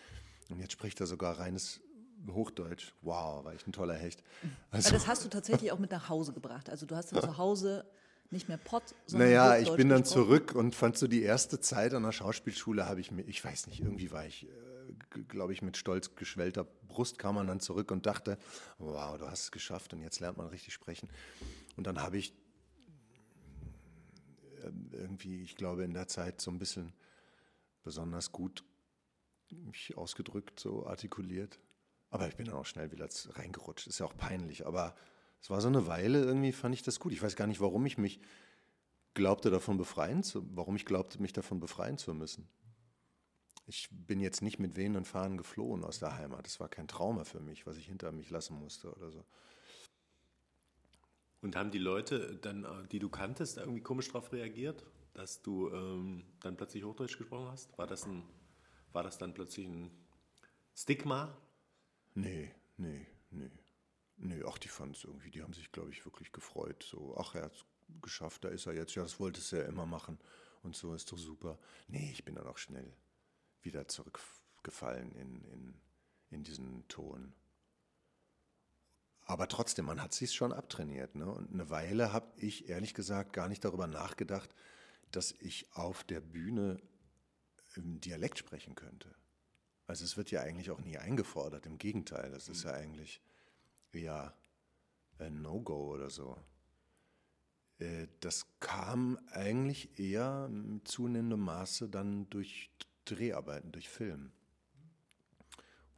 Und 0.50 0.58
jetzt 0.58 0.72
spricht 0.72 1.00
er 1.00 1.06
sogar 1.06 1.38
reines 1.38 1.80
Hochdeutsch. 2.28 2.92
Wow, 3.02 3.44
war 3.44 3.54
ich 3.54 3.66
ein 3.66 3.72
toller 3.72 3.94
Hecht. 3.94 4.22
Aber 4.42 4.76
Also, 4.78 4.90
das 4.90 5.06
hast 5.06 5.24
du 5.24 5.28
tatsächlich 5.28 5.72
auch 5.72 5.78
mit 5.78 5.90
nach 5.90 6.08
Hause 6.08 6.32
gebracht. 6.32 6.70
Also 6.70 6.86
du 6.86 6.96
hast 6.96 7.12
dann 7.12 7.22
zu 7.22 7.36
Hause 7.38 7.84
nicht 8.30 8.48
mehr 8.48 8.58
Pott, 8.58 8.94
sondern 9.06 9.28
naja, 9.28 9.58
ich 9.58 9.70
bin 9.74 9.88
dann 9.88 10.02
gesprochen. 10.02 10.24
zurück 10.24 10.54
und 10.54 10.74
fand 10.74 10.96
so 10.96 11.06
die 11.06 11.22
erste 11.22 11.60
Zeit 11.60 11.92
an 11.92 12.02
der 12.02 12.12
Schauspielschule 12.12 12.88
habe 12.88 13.00
ich 13.00 13.10
mir, 13.10 13.22
ich 13.22 13.44
weiß 13.44 13.66
nicht, 13.66 13.80
irgendwie 13.80 14.10
war 14.10 14.24
ich, 14.24 14.46
glaube 15.28 15.52
ich, 15.52 15.60
mit 15.60 15.76
stolz 15.76 16.14
geschwellter 16.16 16.66
Brust 16.88 17.18
kam 17.18 17.34
man 17.34 17.46
dann 17.46 17.60
zurück 17.60 17.90
und 17.90 18.06
dachte, 18.06 18.38
wow, 18.78 19.18
du 19.18 19.28
hast 19.28 19.42
es 19.44 19.52
geschafft 19.52 19.92
und 19.92 20.00
jetzt 20.00 20.20
lernt 20.20 20.38
man 20.38 20.46
richtig 20.48 20.72
sprechen. 20.72 21.08
Und 21.76 21.86
dann 21.86 22.00
habe 22.02 22.16
ich 22.16 22.30
äh, 22.30 22.34
irgendwie, 24.90 25.42
ich 25.42 25.56
glaube, 25.56 25.84
in 25.84 25.94
der 25.94 26.08
Zeit 26.08 26.40
so 26.40 26.50
ein 26.50 26.58
bisschen 26.58 26.92
besonders 27.82 28.32
gut 28.32 28.64
mich 29.50 29.96
ausgedrückt, 29.96 30.58
so 30.58 30.86
artikuliert. 30.86 31.58
Aber 32.10 32.28
ich 32.28 32.36
bin 32.36 32.46
dann 32.46 32.56
auch 32.56 32.66
schnell 32.66 32.90
wieder 32.92 33.08
reingerutscht. 33.30 33.86
Ist 33.86 34.00
ja 34.00 34.06
auch 34.06 34.16
peinlich. 34.16 34.66
Aber 34.66 34.94
es 35.40 35.50
war 35.50 35.60
so 35.60 35.68
eine 35.68 35.86
Weile, 35.86 36.22
irgendwie 36.22 36.52
fand 36.52 36.74
ich 36.74 36.82
das 36.82 37.00
gut. 37.00 37.12
Ich 37.12 37.22
weiß 37.22 37.36
gar 37.36 37.46
nicht, 37.46 37.60
warum 37.60 37.84
ich 37.86 37.98
mich 37.98 38.20
glaubte, 39.14 39.50
davon 39.50 39.76
befreien 39.76 40.22
zu, 40.22 40.44
warum 40.56 40.76
ich 40.76 40.84
glaubte, 40.84 41.20
mich 41.20 41.32
davon 41.32 41.60
befreien 41.60 41.98
zu 41.98 42.14
müssen. 42.14 42.48
Ich 43.66 43.88
bin 43.90 44.20
jetzt 44.20 44.42
nicht 44.42 44.58
mit 44.58 44.76
wehenden 44.76 45.04
Fahnen 45.04 45.36
geflohen 45.36 45.84
aus 45.84 45.98
der 45.98 46.16
Heimat. 46.16 46.46
Das 46.46 46.60
war 46.60 46.68
kein 46.68 46.88
Trauma 46.88 47.24
für 47.24 47.40
mich, 47.40 47.66
was 47.66 47.76
ich 47.76 47.86
hinter 47.86 48.12
mich 48.12 48.30
lassen 48.30 48.58
musste 48.58 48.92
oder 48.92 49.10
so. 49.10 49.24
Und 51.42 51.56
haben 51.56 51.70
die 51.70 51.78
Leute 51.78 52.36
dann, 52.36 52.64
äh, 52.64 52.88
die 52.88 52.98
du 52.98 53.08
kanntest, 53.08 53.58
irgendwie 53.58 53.82
komisch 53.82 54.08
darauf 54.08 54.32
reagiert, 54.32 54.86
dass 55.12 55.42
du 55.42 55.70
ähm, 55.70 56.24
dann 56.40 56.56
plötzlich 56.56 56.84
Hochdeutsch 56.84 57.18
gesprochen 57.18 57.48
hast? 57.50 57.76
War 57.76 57.86
das, 57.86 58.06
ein, 58.06 58.22
war 58.92 59.02
das 59.02 59.18
dann 59.18 59.34
plötzlich 59.34 59.66
ein 59.66 59.90
Stigma? 60.74 61.36
Nee, 62.14 62.54
nee, 62.76 63.06
nee. 63.30 63.50
Nee, 64.16 64.42
ach, 64.46 64.58
die 64.58 64.68
fanden 64.68 64.94
es 64.94 65.04
irgendwie, 65.04 65.30
die 65.30 65.42
haben 65.42 65.52
sich, 65.52 65.72
glaube 65.72 65.90
ich, 65.90 66.04
wirklich 66.04 66.30
gefreut. 66.30 66.84
So, 66.88 67.16
ach, 67.18 67.34
er 67.34 67.44
hat 67.44 67.54
es 67.54 67.64
geschafft, 68.00 68.44
da 68.44 68.48
ist 68.48 68.66
er 68.66 68.74
jetzt. 68.74 68.94
Ja, 68.94 69.02
das 69.02 69.18
wolltest 69.18 69.50
du 69.50 69.56
ja 69.56 69.64
immer 69.64 69.86
machen. 69.86 70.18
Und 70.62 70.76
so 70.76 70.94
ist 70.94 71.10
doch 71.10 71.18
super. 71.18 71.58
Nee, 71.88 72.10
ich 72.12 72.24
bin 72.24 72.36
dann 72.36 72.46
auch 72.46 72.58
schnell 72.58 72.94
wieder 73.62 73.88
zurückgefallen 73.88 75.10
in, 75.12 75.44
in, 75.46 75.80
in 76.30 76.44
diesen 76.44 76.86
Ton. 76.86 77.34
Aber 79.24 79.48
trotzdem, 79.48 79.86
man 79.86 80.02
hat 80.02 80.12
sich 80.12 80.32
schon 80.34 80.52
abtrainiert. 80.52 81.14
Ne? 81.14 81.26
Und 81.26 81.52
eine 81.52 81.70
Weile 81.70 82.12
habe 82.12 82.26
ich 82.36 82.68
ehrlich 82.68 82.94
gesagt 82.94 83.32
gar 83.32 83.48
nicht 83.48 83.64
darüber 83.64 83.86
nachgedacht, 83.86 84.50
dass 85.10 85.32
ich 85.40 85.66
auf 85.74 86.04
der 86.04 86.20
Bühne 86.20 86.80
im 87.76 88.00
Dialekt 88.00 88.38
sprechen 88.38 88.74
könnte. 88.74 89.14
Also 89.86 90.04
es 90.04 90.16
wird 90.16 90.30
ja 90.30 90.40
eigentlich 90.42 90.70
auch 90.70 90.80
nie 90.80 90.98
eingefordert, 90.98 91.66
im 91.66 91.78
Gegenteil, 91.78 92.30
das 92.30 92.48
ist 92.48 92.64
ja 92.64 92.72
eigentlich 92.72 93.20
eher 93.92 94.34
ein 95.18 95.42
No-Go 95.42 95.92
oder 95.92 96.10
so. 96.10 96.36
Äh, 97.78 98.08
Das 98.20 98.46
kam 98.60 99.18
eigentlich 99.32 99.98
eher 99.98 100.48
mit 100.48 100.88
zunehmendem 100.88 101.40
Maße 101.40 101.88
dann 101.88 102.28
durch 102.30 102.70
Dreharbeiten, 103.04 103.72
durch 103.72 103.88
Film, 103.88 104.32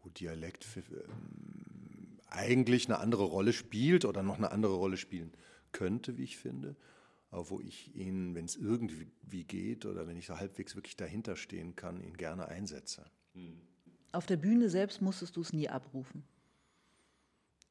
wo 0.02 0.08
Dialekt 0.08 0.66
ähm, 0.76 1.63
eigentlich 2.34 2.86
eine 2.86 2.98
andere 2.98 3.24
Rolle 3.24 3.52
spielt 3.52 4.04
oder 4.04 4.22
noch 4.22 4.36
eine 4.36 4.50
andere 4.50 4.74
Rolle 4.74 4.96
spielen 4.96 5.32
könnte, 5.72 6.16
wie 6.16 6.24
ich 6.24 6.36
finde. 6.36 6.76
Aber 7.30 7.50
wo 7.50 7.60
ich 7.60 7.94
ihn, 7.96 8.34
wenn 8.34 8.44
es 8.44 8.56
irgendwie 8.56 9.44
geht 9.44 9.86
oder 9.86 10.06
wenn 10.06 10.16
ich 10.16 10.26
so 10.26 10.38
halbwegs 10.38 10.76
wirklich 10.76 10.96
dahinter 10.96 11.36
stehen 11.36 11.74
kann, 11.74 12.00
ihn 12.00 12.16
gerne 12.16 12.46
einsetze. 12.46 13.04
Auf 14.12 14.26
der 14.26 14.36
Bühne 14.36 14.68
selbst 14.68 15.02
musstest 15.02 15.36
du 15.36 15.40
es 15.40 15.52
nie 15.52 15.68
abrufen. 15.68 16.24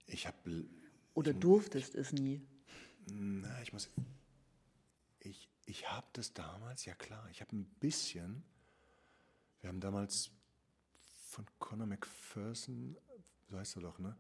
Ich 0.05 0.27
habe. 0.27 0.65
Oder 1.13 1.34
durftest 1.34 1.96
es 1.96 2.12
nie. 2.12 2.41
Na, 3.05 3.62
ich 3.62 3.72
muss. 3.72 3.89
Ich, 5.20 5.50
ich 5.65 5.89
habe 5.89 6.08
das 6.13 6.34
damals, 6.34 6.84
ja 6.86 6.96
klar, 6.96 7.27
ich 7.32 7.39
habe 7.39 7.55
ein 7.55 7.65
bisschen. 7.79 8.43
Wir 9.62 9.70
haben 9.70 9.79
damals 9.79 10.32
von 11.29 11.46
Conor 11.60 11.88
McPherson, 11.88 12.98
so 13.50 13.58
heißt 13.58 13.77
er 13.77 13.84
doch, 13.84 13.98
ne? 14.00 14.17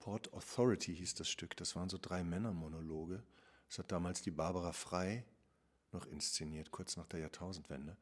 Port 0.00 0.32
Authority 0.32 0.96
hieß 0.96 1.14
das 1.14 1.28
Stück. 1.28 1.56
Das 1.56 1.76
waren 1.76 1.88
so 1.88 1.98
drei 2.00 2.24
Männermonologe. 2.24 3.22
Das 3.68 3.78
hat 3.78 3.92
damals 3.92 4.22
die 4.22 4.32
Barbara 4.32 4.72
Frei 4.72 5.24
noch 5.92 6.06
inszeniert, 6.06 6.70
kurz 6.70 6.96
nach 6.96 7.06
der 7.06 7.20
Jahrtausendwende. 7.20 7.96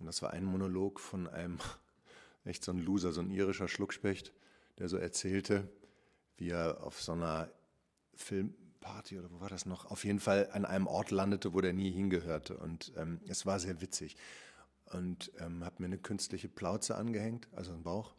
Und 0.00 0.06
das 0.06 0.22
war 0.22 0.30
ein 0.30 0.44
Monolog 0.44 1.00
von 1.00 1.28
einem, 1.28 1.58
echt 2.44 2.64
so 2.64 2.72
ein 2.72 2.78
Loser, 2.78 3.12
so 3.12 3.20
ein 3.20 3.30
irischer 3.30 3.68
Schluckspecht, 3.68 4.32
der 4.78 4.88
so 4.88 4.96
erzählte, 4.96 5.68
wie 6.36 6.50
er 6.50 6.82
auf 6.82 7.02
so 7.02 7.12
einer 7.12 7.50
Filmparty 8.14 9.18
oder 9.18 9.30
wo 9.30 9.40
war 9.40 9.48
das 9.48 9.66
noch, 9.66 9.86
auf 9.86 10.04
jeden 10.04 10.20
Fall 10.20 10.50
an 10.52 10.64
einem 10.64 10.86
Ort 10.86 11.10
landete, 11.10 11.54
wo 11.54 11.60
der 11.60 11.72
nie 11.72 11.90
hingehörte. 11.90 12.56
Und 12.56 12.92
ähm, 12.96 13.20
es 13.26 13.46
war 13.46 13.58
sehr 13.58 13.80
witzig. 13.80 14.16
Und 14.92 15.32
ähm, 15.40 15.64
habe 15.64 15.76
mir 15.78 15.86
eine 15.86 15.98
künstliche 15.98 16.48
Plauze 16.48 16.94
angehängt, 16.94 17.48
also 17.52 17.72
einen 17.72 17.82
Bauch. 17.82 18.14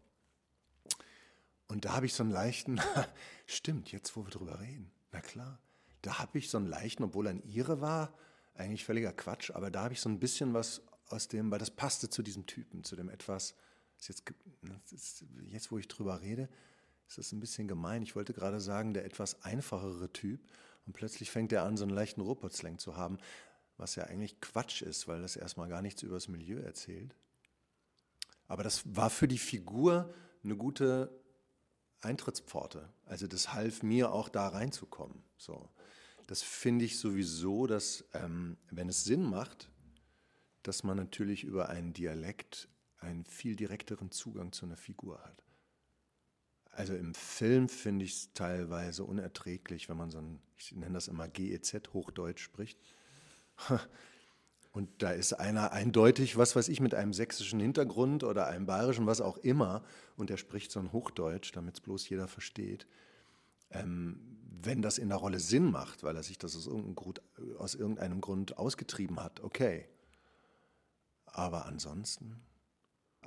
Und 1.68 1.86
da 1.86 1.94
habe 1.94 2.06
ich 2.06 2.14
so 2.14 2.24
einen 2.24 2.32
leichten, 2.32 2.80
stimmt, 3.46 3.92
jetzt 3.92 4.16
wo 4.16 4.26
wir 4.26 4.32
drüber 4.32 4.60
reden, 4.60 4.92
na 5.12 5.22
klar, 5.22 5.60
da 6.02 6.20
habe 6.20 6.38
ich 6.38 6.50
so 6.50 6.58
einen 6.58 6.68
leichten, 6.68 7.04
obwohl 7.04 7.28
er 7.28 7.32
ein 7.32 7.44
Ire 7.44 7.82
war, 7.82 8.14
eigentlich 8.56 8.86
völliger 8.86 9.14
Quatsch, 9.14 9.52
aber 9.52 9.70
da 9.70 9.84
habe 9.84 9.94
ich 9.94 10.02
so 10.02 10.10
ein 10.10 10.20
bisschen 10.20 10.54
was 10.54 10.82
aus 11.10 11.28
dem, 11.28 11.52
weil 11.52 11.60
das 11.60 11.72
passte 11.72 12.10
zu 12.10 12.22
diesem 12.22 12.46
Typen, 12.46 12.84
zu 12.84 12.96
dem 12.96 13.10
etwas, 13.10 13.56
jetzt, 14.00 14.24
ist, 14.92 15.26
jetzt 15.46 15.72
wo 15.72 15.78
ich 15.78 15.88
drüber 15.88 16.22
rede, 16.22 16.50
ist 17.08 17.18
das 17.18 17.32
ein 17.32 17.40
bisschen 17.40 17.68
gemein. 17.68 18.04
Ich 18.04 18.16
wollte 18.16 18.34
gerade 18.34 18.60
sagen, 18.60 18.94
der 18.94 19.06
etwas 19.06 19.42
einfachere 19.44 20.12
Typ 20.12 20.42
und 20.86 20.94
plötzlich 20.94 21.32
fängt 21.32 21.52
er 21.54 21.64
an, 21.64 21.78
so 21.78 21.84
einen 21.84 21.94
leichten 21.94 22.22
Ruhrpotzlang 22.22 22.80
zu 22.80 22.98
haben, 22.98 23.18
was 23.78 23.96
ja 23.96 24.06
eigentlich 24.06 24.42
Quatsch 24.42 24.82
ist, 24.82 25.08
weil 25.08 25.22
das 25.22 25.36
erstmal 25.36 25.70
gar 25.70 25.82
nichts 25.82 26.02
über 26.04 26.16
das 26.16 26.28
Milieu 26.28 26.60
erzählt. 26.60 27.16
Aber 28.48 28.64
das 28.64 28.84
war 28.96 29.10
für 29.10 29.28
die 29.28 29.38
Figur 29.38 30.14
eine 30.44 30.56
gute 30.56 31.12
Eintrittspforte. 32.02 32.90
Also 33.06 33.28
das 33.28 33.54
half 33.54 33.84
mir 33.84 34.12
auch 34.12 34.30
da 34.30 34.48
reinzukommen. 34.48 35.24
So. 35.38 35.70
Das 36.28 36.42
finde 36.42 36.86
ich 36.86 37.00
sowieso, 37.00 37.68
dass 37.68 38.06
ähm, 38.14 38.58
wenn 38.70 38.90
es 38.90 39.04
Sinn 39.04 39.24
macht, 39.24 39.70
dass 40.64 40.84
man 40.84 40.98
natürlich 40.98 41.44
über 41.44 41.70
einen 41.70 41.94
Dialekt 41.94 42.68
einen 42.98 43.26
viel 43.26 43.56
direkteren 43.56 44.12
Zugang 44.12 44.52
zu 44.52 44.66
einer 44.66 44.78
Figur 44.78 45.24
hat. 45.24 45.44
Also 46.72 46.96
im 46.96 47.16
Film 47.16 47.70
finde 47.70 48.06
ich 48.06 48.14
es 48.14 48.34
teilweise 48.34 49.04
unerträglich, 49.04 49.90
wenn 49.90 49.98
man 49.98 50.12
so 50.12 50.20
ein, 50.20 50.40
ich 50.58 50.74
nenne 50.74 50.94
das 50.94 51.08
immer 51.08 51.28
GEZ, 51.28 51.94
Hochdeutsch 51.94 52.44
spricht. 52.44 52.80
Und 54.78 54.90
da 55.00 55.10
ist 55.10 55.34
einer 55.34 55.72
eindeutig, 55.72 56.38
was 56.38 56.56
weiß 56.56 56.68
ich, 56.68 56.80
mit 56.82 56.94
einem 56.94 57.12
sächsischen 57.12 57.60
Hintergrund 57.60 58.24
oder 58.24 58.46
einem 58.46 58.68
bayerischen, 58.68 59.08
was 59.08 59.22
auch 59.22 59.38
immer, 59.38 59.82
und 60.18 60.30
er 60.30 60.38
spricht 60.38 60.72
so 60.72 60.80
ein 60.80 60.92
Hochdeutsch, 60.92 61.52
damit 61.56 61.78
es 61.78 61.82
bloß 61.82 62.08
jeder 62.08 62.28
versteht. 62.28 62.86
Ähm, 63.72 64.38
wenn 64.62 64.84
das 64.84 65.00
in 65.00 65.10
der 65.10 65.18
Rolle 65.18 65.40
Sinn 65.40 65.72
macht, 65.72 66.04
weil 66.04 66.16
er 66.16 66.22
sich 66.22 66.38
das 66.38 66.56
aus 66.56 66.68
irgendeinem, 66.68 66.94
Grund, 66.94 67.22
aus 67.58 67.74
irgendeinem 67.74 68.22
Grund 68.22 68.60
ausgetrieben 68.60 69.20
hat, 69.20 69.40
okay. 69.40 69.90
Aber 71.26 71.66
ansonsten 71.66 72.40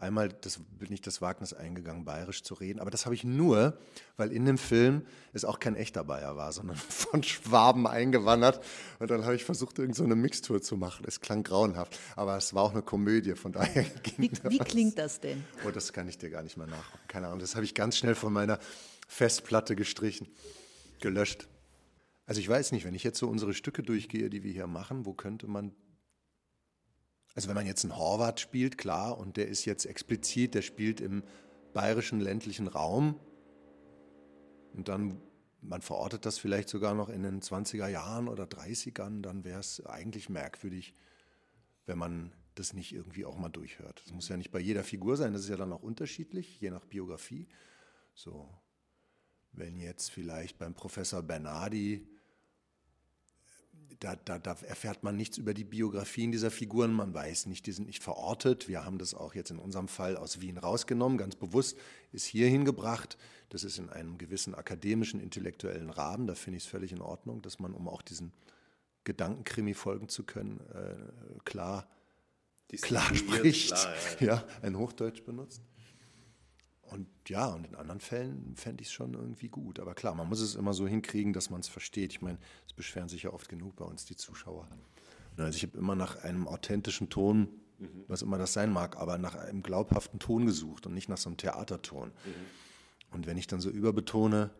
einmal 0.01 0.29
das, 0.29 0.61
bin 0.79 0.93
ich 0.93 1.01
das 1.01 1.21
Wagnis 1.21 1.53
eingegangen, 1.53 2.05
bayerisch 2.05 2.43
zu 2.43 2.55
reden. 2.55 2.81
Aber 2.81 2.91
das 2.91 3.05
habe 3.05 3.15
ich 3.15 3.25
nur, 3.25 3.79
weil 4.17 4.33
in 4.33 4.45
dem 4.45 4.59
Film 4.59 5.07
es 5.33 5.45
auch 5.45 5.59
kein 5.59 5.77
echter 5.77 6.05
Bayer 6.05 6.37
war, 6.37 6.53
sondern 6.53 6.77
von 6.89 7.23
Schwaben 7.23 7.87
eingewandert. 7.87 8.65
Und 8.99 9.11
dann 9.11 9.25
habe 9.25 9.37
ich 9.37 9.45
versucht, 9.45 9.79
irgendeine 9.79 10.15
so 10.15 10.17
Mixtur 10.17 10.63
zu 10.63 10.77
machen. 10.77 11.05
Es 11.07 11.21
klang 11.21 11.43
grauenhaft, 11.43 11.99
aber 12.17 12.37
es 12.37 12.55
war 12.55 12.63
auch 12.63 12.73
eine 12.73 12.83
Komödie, 12.83 13.35
von 13.35 13.53
daher 13.53 13.85
Wie, 14.17 14.31
wie 14.49 14.59
klingt 14.59 14.99
das 14.99 15.21
denn? 15.21 15.45
Oh, 15.67 15.71
das 15.71 15.93
kann 15.93 16.09
ich 16.09 16.19
dir 16.19 16.31
gar 16.31 16.43
nicht 16.43 16.57
mehr 16.57 16.67
nach. 16.67 16.91
Keine 17.09 17.27
Ahnung, 17.27 17.39
das 17.39 17.55
habe 17.55 17.65
ich 17.65 17.75
ganz 17.75 17.97
schnell 17.97 18.15
von 18.15 18.33
meiner 18.33 18.59
Festplatte 19.09 19.77
gestrichen, 19.77 20.29
gelöscht. 21.01 21.49
Also 22.27 22.41
ich 22.41 22.49
weiß 22.49 22.73
nicht, 22.73 22.85
wenn 22.85 22.95
ich 22.95 23.03
jetzt 23.03 23.19
so 23.19 23.29
unsere 23.29 23.55
Stücke 23.55 23.83
durchgehe, 23.83 24.31
die 24.31 24.45
wir 24.45 24.53
hier 24.53 24.67
machen, 24.67 25.05
wo 25.07 25.15
könnte 25.15 25.49
man 25.49 25.73
also 27.35 27.49
wenn 27.49 27.55
man 27.55 27.67
jetzt 27.67 27.85
einen 27.85 27.97
Horvath 27.97 28.41
spielt, 28.41 28.79
klar, 28.79 29.19
und 29.19 29.37
der 29.37 29.49
ist 29.49 29.65
jetzt 29.65 29.87
explizit, 29.87 30.55
der 30.55 30.63
spielt 30.63 31.01
im 31.01 31.23
bayerischen 31.73 32.21
ländlichen 32.21 32.67
Raum 32.67 33.21
und 34.73 34.89
dann, 34.89 35.21
man 35.61 35.83
verortet 35.83 36.27
das 36.27 36.39
vielleicht 36.39 36.69
sogar 36.69 36.95
noch 36.95 37.09
in 37.09 37.23
den 37.23 37.41
20er 37.41 37.89
Jahren 37.89 38.29
oder 38.29 38.45
30ern, 38.45 39.23
dann 39.23 39.45
wäre 39.45 39.61
es 39.61 39.85
eigentlich 39.87 40.29
merkwürdig, 40.29 40.95
wenn 41.87 41.99
man 41.99 42.33
das 42.55 42.73
nicht 42.73 42.93
irgendwie 42.93 43.25
auch 43.25 43.37
mal 43.37 43.49
durchhört. 43.49 44.03
Das 44.05 44.13
muss 44.13 44.29
ja 44.29 44.37
nicht 44.37 44.51
bei 44.51 44.59
jeder 44.61 44.85
Figur 44.85 45.17
sein, 45.17 45.33
das 45.33 45.43
ist 45.43 45.49
ja 45.49 45.57
dann 45.57 45.73
auch 45.73 45.83
unterschiedlich, 45.83 46.61
je 46.61 46.71
nach 46.71 46.85
Biografie. 46.85 47.49
So, 48.15 48.49
wenn 49.53 49.79
jetzt 49.79 50.11
vielleicht 50.11 50.59
beim 50.59 50.75
Professor 50.75 51.23
Bernardi 51.23 52.07
da, 53.99 54.17
da, 54.17 54.39
da, 54.39 54.57
erfährt 54.63 55.03
man 55.03 55.17
nichts 55.17 55.39
über 55.39 55.55
die 55.55 55.65
Biografien 55.65 56.33
dieser 56.33 56.51
Figuren. 56.51 56.93
Man 56.93 57.13
weiß 57.13 57.47
nicht, 57.47 57.67
die 57.67 57.73
sind 57.73 57.87
nicht 57.87 58.03
verortet. 58.03 58.69
Wir 58.69 58.85
haben 58.85 58.99
das 58.99 59.15
auch 59.15 59.35
jetzt 59.35 59.51
in 59.51 59.59
unserem 59.59 59.89
Fall 59.89 60.17
aus 60.17 60.41
Wien 60.41 60.59
rausgenommen, 60.59 61.19
ganz 61.19 61.35
bewusst, 61.37 61.77
ist 62.13 62.25
hier 62.25 62.49
hingebracht. 62.49 63.19
Das 63.49 63.65
ist 63.65 63.79
in 63.79 63.91
einem 63.91 64.17
gewissen 64.17 64.55
akademischen, 64.55 65.21
intellektuellen 65.21 65.91
Rahmen. 65.91 66.27
Da 66.27 66.35
finde 66.35 66.59
ich 66.59 66.65
es 66.65 66.71
völlig 66.71 66.93
in 66.93 67.01
Ordnung, 67.01 67.43
dass 67.43 67.59
man, 67.59 67.75
um 67.75 67.89
auch 67.89 68.03
diesen 68.03 68.33
Gedankenkrimi 69.05 69.75
folgen 69.75 70.09
zu 70.09 70.25
können, 70.25 70.61
äh, 70.73 71.41
klar, 71.45 71.89
klar 72.81 73.15
spricht, 73.15 73.69
klar, 73.69 73.95
ja, 74.21 74.27
ja. 74.27 74.35
ja, 74.35 74.45
ein 74.63 74.77
Hochdeutsch 74.77 75.25
benutzt. 75.25 75.63
Und 76.91 77.07
ja, 77.29 77.47
und 77.47 77.67
in 77.67 77.77
anderen 77.77 78.01
Fällen 78.01 78.55
fände 78.57 78.83
ich 78.83 78.89
es 78.89 78.93
schon 78.93 79.15
irgendwie 79.15 79.49
gut. 79.49 79.79
Aber 79.79 79.95
klar, 79.95 80.15
man 80.15 80.29
muss 80.29 80.41
es 80.41 80.57
immer 80.57 80.75
so 80.75 80.89
hinkriegen, 80.89 81.33
dass 81.33 81.49
man 81.49 81.61
es 81.61 81.69
versteht. 81.69 82.13
Ich 82.13 82.21
meine, 82.21 82.39
es 82.67 82.73
beschweren 82.73 83.09
sich 83.09 83.23
ja 83.23 83.33
oft 83.33 83.49
genug 83.49 83.77
bei 83.77 83.85
uns 83.85 84.05
die 84.05 84.17
Zuschauer. 84.17 84.69
Also 85.37 85.57
ich 85.57 85.63
habe 85.63 85.79
immer 85.79 85.95
nach 85.95 86.23
einem 86.25 86.49
authentischen 86.49 87.09
Ton, 87.09 87.49
mhm. 87.79 88.05
was 88.09 88.23
immer 88.23 88.39
das 88.39 88.53
sein 88.53 88.73
mag, 88.73 88.97
aber 88.97 89.19
nach 89.19 89.37
einem 89.37 89.63
glaubhaften 89.63 90.19
Ton 90.19 90.47
gesucht 90.47 90.87
und 90.87 90.95
nicht 90.95 91.09
nach 91.09 91.17
so 91.17 91.29
einem 91.29 91.37
Theaterton. 91.37 92.09
Mhm. 92.09 93.15
Und 93.15 93.27
wenn 93.27 93.39
ich 93.39 93.47
dann 93.47 93.61
so 93.61 93.71
überbetone, 93.71 94.51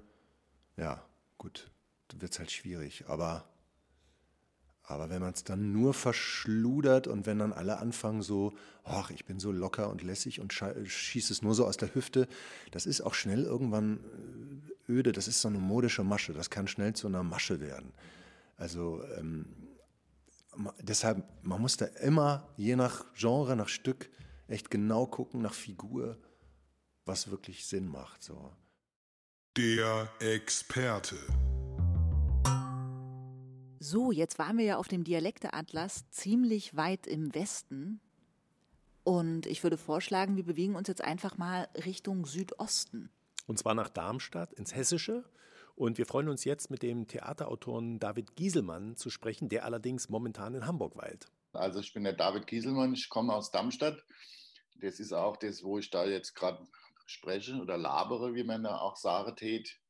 ja, 0.77 1.05
gut, 1.37 1.71
dann 2.09 2.21
wird 2.21 2.33
es 2.33 2.39
halt 2.39 2.51
schwierig. 2.51 3.05
Aber 3.09 3.49
aber 4.91 5.09
wenn 5.09 5.23
man 5.23 5.33
es 5.33 5.45
dann 5.45 5.73
nur 5.73 5.95
verschludert 5.95 7.07
und 7.07 7.25
wenn 7.25 7.39
dann 7.39 7.53
alle 7.53 7.79
anfangen 7.79 8.23
so, 8.23 8.53
ach, 8.85 9.11
ich 9.11 9.25
bin 9.25 9.39
so 9.39 9.53
locker 9.53 9.89
und 9.89 10.03
lässig 10.03 10.41
und 10.41 10.53
schieße 10.53 11.33
es 11.33 11.43
nur 11.43 11.55
so 11.55 11.65
aus 11.65 11.77
der 11.77 11.95
Hüfte, 11.95 12.27
das 12.73 12.87
ist 12.87 13.01
auch 13.01 13.15
schnell 13.15 13.45
irgendwann 13.45 14.01
äh, 14.89 14.93
öde. 14.93 15.13
Das 15.13 15.29
ist 15.29 15.41
so 15.41 15.49
eine 15.49 15.59
modische 15.59 16.03
Masche. 16.03 16.33
Das 16.33 16.51
kann 16.51 16.67
schnell 16.67 16.95
zu 16.95 17.07
einer 17.07 17.23
Masche 17.23 17.61
werden. 17.61 17.93
Also 18.57 19.03
ähm, 19.17 19.47
deshalb, 20.83 21.23
man 21.43 21.61
muss 21.61 21.77
da 21.77 21.87
immer, 21.87 22.49
je 22.57 22.77
nach 22.77 23.05
Genre, 23.15 23.57
nach 23.57 23.69
Stück, 23.69 24.11
echt 24.49 24.71
genau 24.71 25.07
gucken, 25.07 25.41
nach 25.41 25.55
Figur, 25.55 26.19
was 27.07 27.31
wirklich 27.31 27.65
Sinn 27.65 27.89
macht. 27.89 28.23
So. 28.23 28.53
Der 29.57 30.11
Experte. 30.19 31.17
So, 33.83 34.13
jetzt 34.13 34.39
waren 34.39 34.59
wir 34.59 34.65
ja 34.67 34.77
auf 34.77 34.89
dem 34.89 35.05
Dialekteatlas 35.05 36.11
ziemlich 36.11 36.77
weit 36.77 37.07
im 37.07 37.35
Westen. 37.35 37.99
Und 39.05 39.47
ich 39.47 39.63
würde 39.63 39.79
vorschlagen, 39.79 40.37
wir 40.37 40.45
bewegen 40.45 40.77
uns 40.77 40.87
jetzt 40.87 41.03
einfach 41.03 41.39
mal 41.39 41.67
Richtung 41.87 42.27
Südosten. 42.27 43.11
Und 43.47 43.59
zwar 43.59 43.75
nach 43.75 43.89
Darmstadt 43.89 44.53
ins 44.53 44.75
Hessische. 44.75 45.25
Und 45.77 45.97
wir 45.97 46.05
freuen 46.05 46.29
uns 46.29 46.45
jetzt 46.45 46.71
mit 46.71 46.83
dem 46.83 47.09
Theaterautoren 47.09 47.99
David 47.99 48.37
Gieselmann 48.37 48.97
zu 48.97 49.09
sprechen, 49.09 49.49
der 49.49 49.65
allerdings 49.65 50.11
momentan 50.11 50.55
in 50.55 50.67
Hamburg 50.67 50.95
weilt. 50.97 51.29
Also 51.55 51.81
ich 51.81 51.95
bin 51.95 52.05
der 52.05 52.13
David 52.13 52.47
Gieselmann, 52.47 52.93
ich 52.93 53.09
komme 53.09 53.33
aus 53.33 53.51
Darmstadt. 53.51 54.05
Das 54.83 55.01
ist 55.01 55.15
auch 55.15 55.39
das, 55.39 55.63
wo 55.63 55.79
ich 55.79 55.89
da 55.89 56.05
jetzt 56.05 56.35
gerade 56.35 56.67
spreche 57.07 57.55
oder 57.57 57.79
labere, 57.79 58.35
wie 58.35 58.45
man 58.45 58.63
da 58.63 58.77
auch 58.77 58.97
sagen 58.97 59.35
tät. 59.37 59.81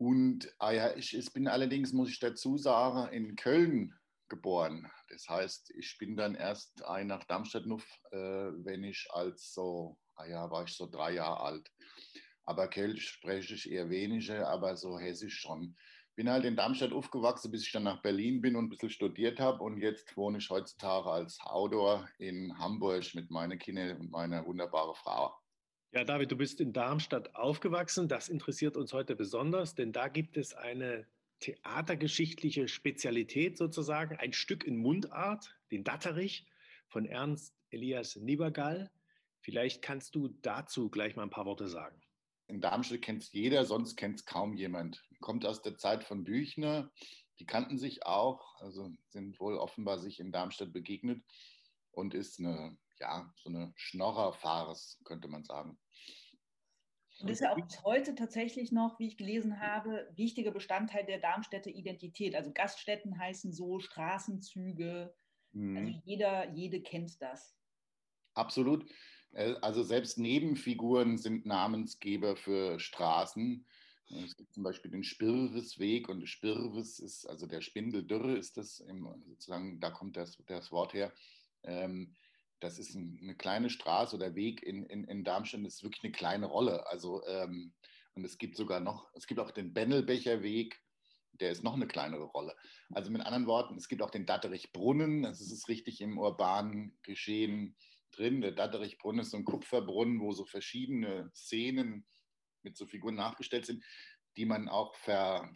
Und 0.00 0.50
ah 0.58 0.94
ich, 0.96 1.32
bin 1.32 1.46
allerdings, 1.46 1.92
muss 1.92 2.08
ich 2.08 2.18
dazu 2.18 2.56
sagen, 2.56 3.12
in 3.12 3.36
Köln 3.36 3.94
geboren. 4.30 4.90
Das 5.08 5.28
heißt, 5.28 5.72
ich 5.76 5.98
bin 5.98 6.16
dann 6.16 6.34
erst 6.34 6.82
ein 6.84 7.08
nach 7.08 7.24
Darmstadt, 7.24 7.66
äh, 7.66 8.16
wenn 8.16 8.82
ich 8.84 9.06
als 9.10 9.52
so 9.52 9.98
ah 10.20 10.26
ja, 10.26 10.50
war 10.50 10.64
ich 10.64 10.72
so 10.74 10.86
drei 10.86 11.12
Jahre 11.12 11.40
alt. 11.40 11.72
Aber 12.44 12.68
Keltisch 12.68 13.10
spreche 13.10 13.54
ich 13.54 13.70
eher 13.70 13.90
weniger, 13.90 14.48
aber 14.48 14.76
so 14.76 14.98
Hessisch 14.98 15.38
schon. 15.38 15.76
Bin 16.16 16.28
halt 16.28 16.44
in 16.44 16.56
Darmstadt 16.56 16.92
aufgewachsen, 16.92 17.50
bis 17.50 17.66
ich 17.66 17.72
dann 17.72 17.84
nach 17.84 18.02
Berlin 18.02 18.40
bin 18.40 18.56
und 18.56 18.66
ein 18.66 18.68
bisschen 18.68 18.90
studiert 18.90 19.38
habe. 19.38 19.62
Und 19.62 19.78
jetzt 19.78 20.16
wohne 20.16 20.38
ich 20.38 20.50
heutzutage 20.50 21.08
als 21.08 21.38
Outdoor 21.40 22.08
in 22.18 22.56
Hamburg 22.58 23.14
mit 23.14 23.30
meinen 23.30 23.58
Kindern 23.58 23.98
und 23.98 24.10
meiner 24.10 24.44
wunderbaren 24.44 24.94
Frau. 24.94 25.34
Ja, 25.92 26.04
David, 26.04 26.30
du 26.30 26.36
bist 26.36 26.60
in 26.60 26.72
Darmstadt 26.72 27.34
aufgewachsen. 27.34 28.06
Das 28.06 28.28
interessiert 28.28 28.76
uns 28.76 28.92
heute 28.92 29.16
besonders, 29.16 29.74
denn 29.74 29.92
da 29.92 30.06
gibt 30.06 30.36
es 30.36 30.54
eine 30.54 31.04
theatergeschichtliche 31.40 32.68
Spezialität 32.68 33.58
sozusagen, 33.58 34.16
ein 34.16 34.32
Stück 34.32 34.64
in 34.64 34.76
Mundart, 34.76 35.56
den 35.72 35.82
Datterich 35.82 36.46
von 36.86 37.06
Ernst 37.06 37.56
Elias 37.70 38.14
Niebergall. 38.14 38.90
Vielleicht 39.40 39.82
kannst 39.82 40.14
du 40.14 40.28
dazu 40.42 40.90
gleich 40.90 41.16
mal 41.16 41.24
ein 41.24 41.30
paar 41.30 41.46
Worte 41.46 41.66
sagen. 41.66 42.00
In 42.46 42.60
Darmstadt 42.60 43.02
kennt 43.02 43.22
es 43.22 43.32
jeder, 43.32 43.64
sonst 43.64 43.96
kennt 43.96 44.20
es 44.20 44.24
kaum 44.24 44.54
jemand. 44.54 45.02
Kommt 45.20 45.44
aus 45.44 45.62
der 45.62 45.76
Zeit 45.76 46.04
von 46.04 46.24
Büchner. 46.24 46.92
Die 47.40 47.46
kannten 47.46 47.78
sich 47.78 48.06
auch, 48.06 48.60
also 48.60 48.92
sind 49.08 49.40
wohl 49.40 49.56
offenbar 49.56 49.98
sich 49.98 50.20
in 50.20 50.30
Darmstadt 50.30 50.72
begegnet 50.72 51.22
und 51.90 52.14
ist 52.14 52.38
eine, 52.38 52.76
ja, 53.00 53.32
so 53.36 53.48
eine 53.48 53.72
Schnorrerfarce, 53.76 55.00
könnte 55.04 55.28
man 55.28 55.44
sagen. 55.44 55.78
Und 57.20 57.28
ist 57.28 57.40
ja 57.40 57.52
auch 57.52 57.60
bis 57.60 57.82
heute 57.84 58.14
tatsächlich 58.14 58.72
noch, 58.72 58.98
wie 58.98 59.06
ich 59.06 59.18
gelesen 59.18 59.60
habe, 59.60 60.08
wichtiger 60.16 60.52
Bestandteil 60.52 61.04
der 61.04 61.18
Darmstädter 61.18 61.70
Identität. 61.70 62.34
Also 62.34 62.50
Gaststätten 62.52 63.18
heißen 63.18 63.52
so, 63.52 63.78
Straßenzüge. 63.78 65.14
Mhm. 65.52 65.76
Also 65.76 66.00
jeder, 66.04 66.50
jede 66.52 66.80
kennt 66.80 67.20
das. 67.20 67.56
Absolut. 68.34 68.86
Äh, 69.32 69.54
also 69.60 69.82
selbst 69.82 70.18
Nebenfiguren 70.18 71.18
sind 71.18 71.44
Namensgeber 71.44 72.36
für 72.36 72.80
Straßen. 72.80 73.66
Es 74.24 74.36
gibt 74.36 74.52
zum 74.52 74.64
Beispiel 74.64 74.90
den 74.90 75.04
Spirwesweg 75.04 76.08
und 76.08 76.26
Spirwes 76.26 76.98
ist, 76.98 77.26
also 77.26 77.46
der 77.46 77.60
Spindeldürre 77.60 78.36
ist 78.36 78.56
das, 78.56 78.80
im, 78.80 79.06
sozusagen, 79.24 79.78
da 79.78 79.90
kommt 79.90 80.16
das, 80.16 80.36
das 80.46 80.72
Wort 80.72 80.94
her. 80.94 81.12
Ähm, 81.62 82.16
das 82.60 82.78
ist 82.78 82.96
eine 82.96 83.34
kleine 83.34 83.70
Straße 83.70 84.14
oder 84.14 84.34
Weg 84.34 84.62
in, 84.62 84.84
in, 84.84 85.04
in 85.04 85.24
Darmstadt, 85.24 85.64
das 85.64 85.76
ist 85.76 85.82
wirklich 85.82 86.04
eine 86.04 86.12
kleine 86.12 86.46
Rolle. 86.46 86.86
Also, 86.86 87.26
ähm, 87.26 87.72
und 88.14 88.24
es 88.24 88.38
gibt 88.38 88.56
sogar 88.56 88.80
noch, 88.80 89.10
es 89.14 89.26
gibt 89.26 89.40
auch 89.40 89.50
den 89.50 89.72
Bennelbecher 89.72 90.42
Weg, 90.42 90.80
der 91.32 91.50
ist 91.50 91.64
noch 91.64 91.74
eine 91.74 91.86
kleinere 91.86 92.24
Rolle. 92.24 92.54
Also 92.90 93.10
mit 93.10 93.22
anderen 93.22 93.46
Worten, 93.46 93.76
es 93.76 93.88
gibt 93.88 94.02
auch 94.02 94.10
den 94.10 94.26
Datterichbrunnen, 94.26 95.22
das 95.22 95.40
ist 95.40 95.68
richtig 95.68 96.00
im 96.00 96.18
urbanen 96.18 96.98
Geschehen 97.02 97.76
drin. 98.12 98.40
Der 98.40 98.52
Datterichbrunnen 98.52 99.20
ist 99.20 99.30
so 99.30 99.38
ein 99.38 99.44
Kupferbrunnen, 99.44 100.20
wo 100.20 100.32
so 100.32 100.44
verschiedene 100.44 101.30
Szenen 101.34 102.04
mit 102.62 102.76
so 102.76 102.86
Figuren 102.86 103.14
nachgestellt 103.14 103.66
sind, 103.66 103.82
die 104.36 104.44
man 104.44 104.68
auch 104.68 104.94
ver, 104.96 105.50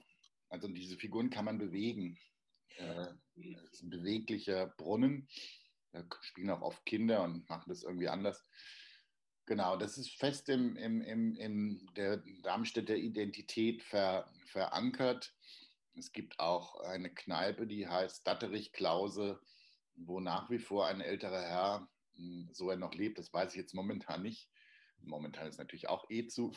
also 0.48 0.68
diese 0.68 0.96
Figuren 0.96 1.30
kann 1.30 1.44
man 1.44 1.58
bewegen. 1.58 2.18
Äh, 2.76 3.08
es 3.36 3.72
ist 3.72 3.82
ein 3.82 3.90
beweglicher 3.90 4.68
Brunnen. 4.78 5.28
Da 5.94 6.04
spielen 6.22 6.50
auch 6.50 6.62
oft 6.62 6.84
Kinder 6.84 7.22
und 7.22 7.48
machen 7.48 7.68
das 7.68 7.84
irgendwie 7.84 8.08
anders. 8.08 8.44
Genau, 9.46 9.76
das 9.76 9.96
ist 9.96 10.10
fest 10.10 10.48
im, 10.48 10.76
im, 10.76 11.00
im, 11.02 11.36
in 11.36 11.88
der 11.96 12.22
Darmstädter 12.42 12.96
Identität 12.96 13.82
ver, 13.82 14.28
verankert. 14.46 15.34
Es 15.94 16.10
gibt 16.12 16.40
auch 16.40 16.80
eine 16.80 17.14
Kneipe, 17.14 17.66
die 17.66 17.86
heißt 17.86 18.26
Datterich 18.26 18.72
Klause, 18.72 19.40
wo 19.94 20.18
nach 20.18 20.50
wie 20.50 20.58
vor 20.58 20.86
ein 20.86 21.00
älterer 21.00 21.42
Herr, 21.42 21.88
hm, 22.16 22.48
so 22.52 22.70
er 22.70 22.76
noch 22.76 22.94
lebt, 22.94 23.18
das 23.18 23.32
weiß 23.32 23.52
ich 23.52 23.60
jetzt 23.60 23.74
momentan 23.74 24.22
nicht, 24.22 24.50
momentan 24.98 25.46
ist 25.46 25.58
natürlich 25.58 25.88
auch 25.88 26.10
eh 26.10 26.26
zu, 26.26 26.52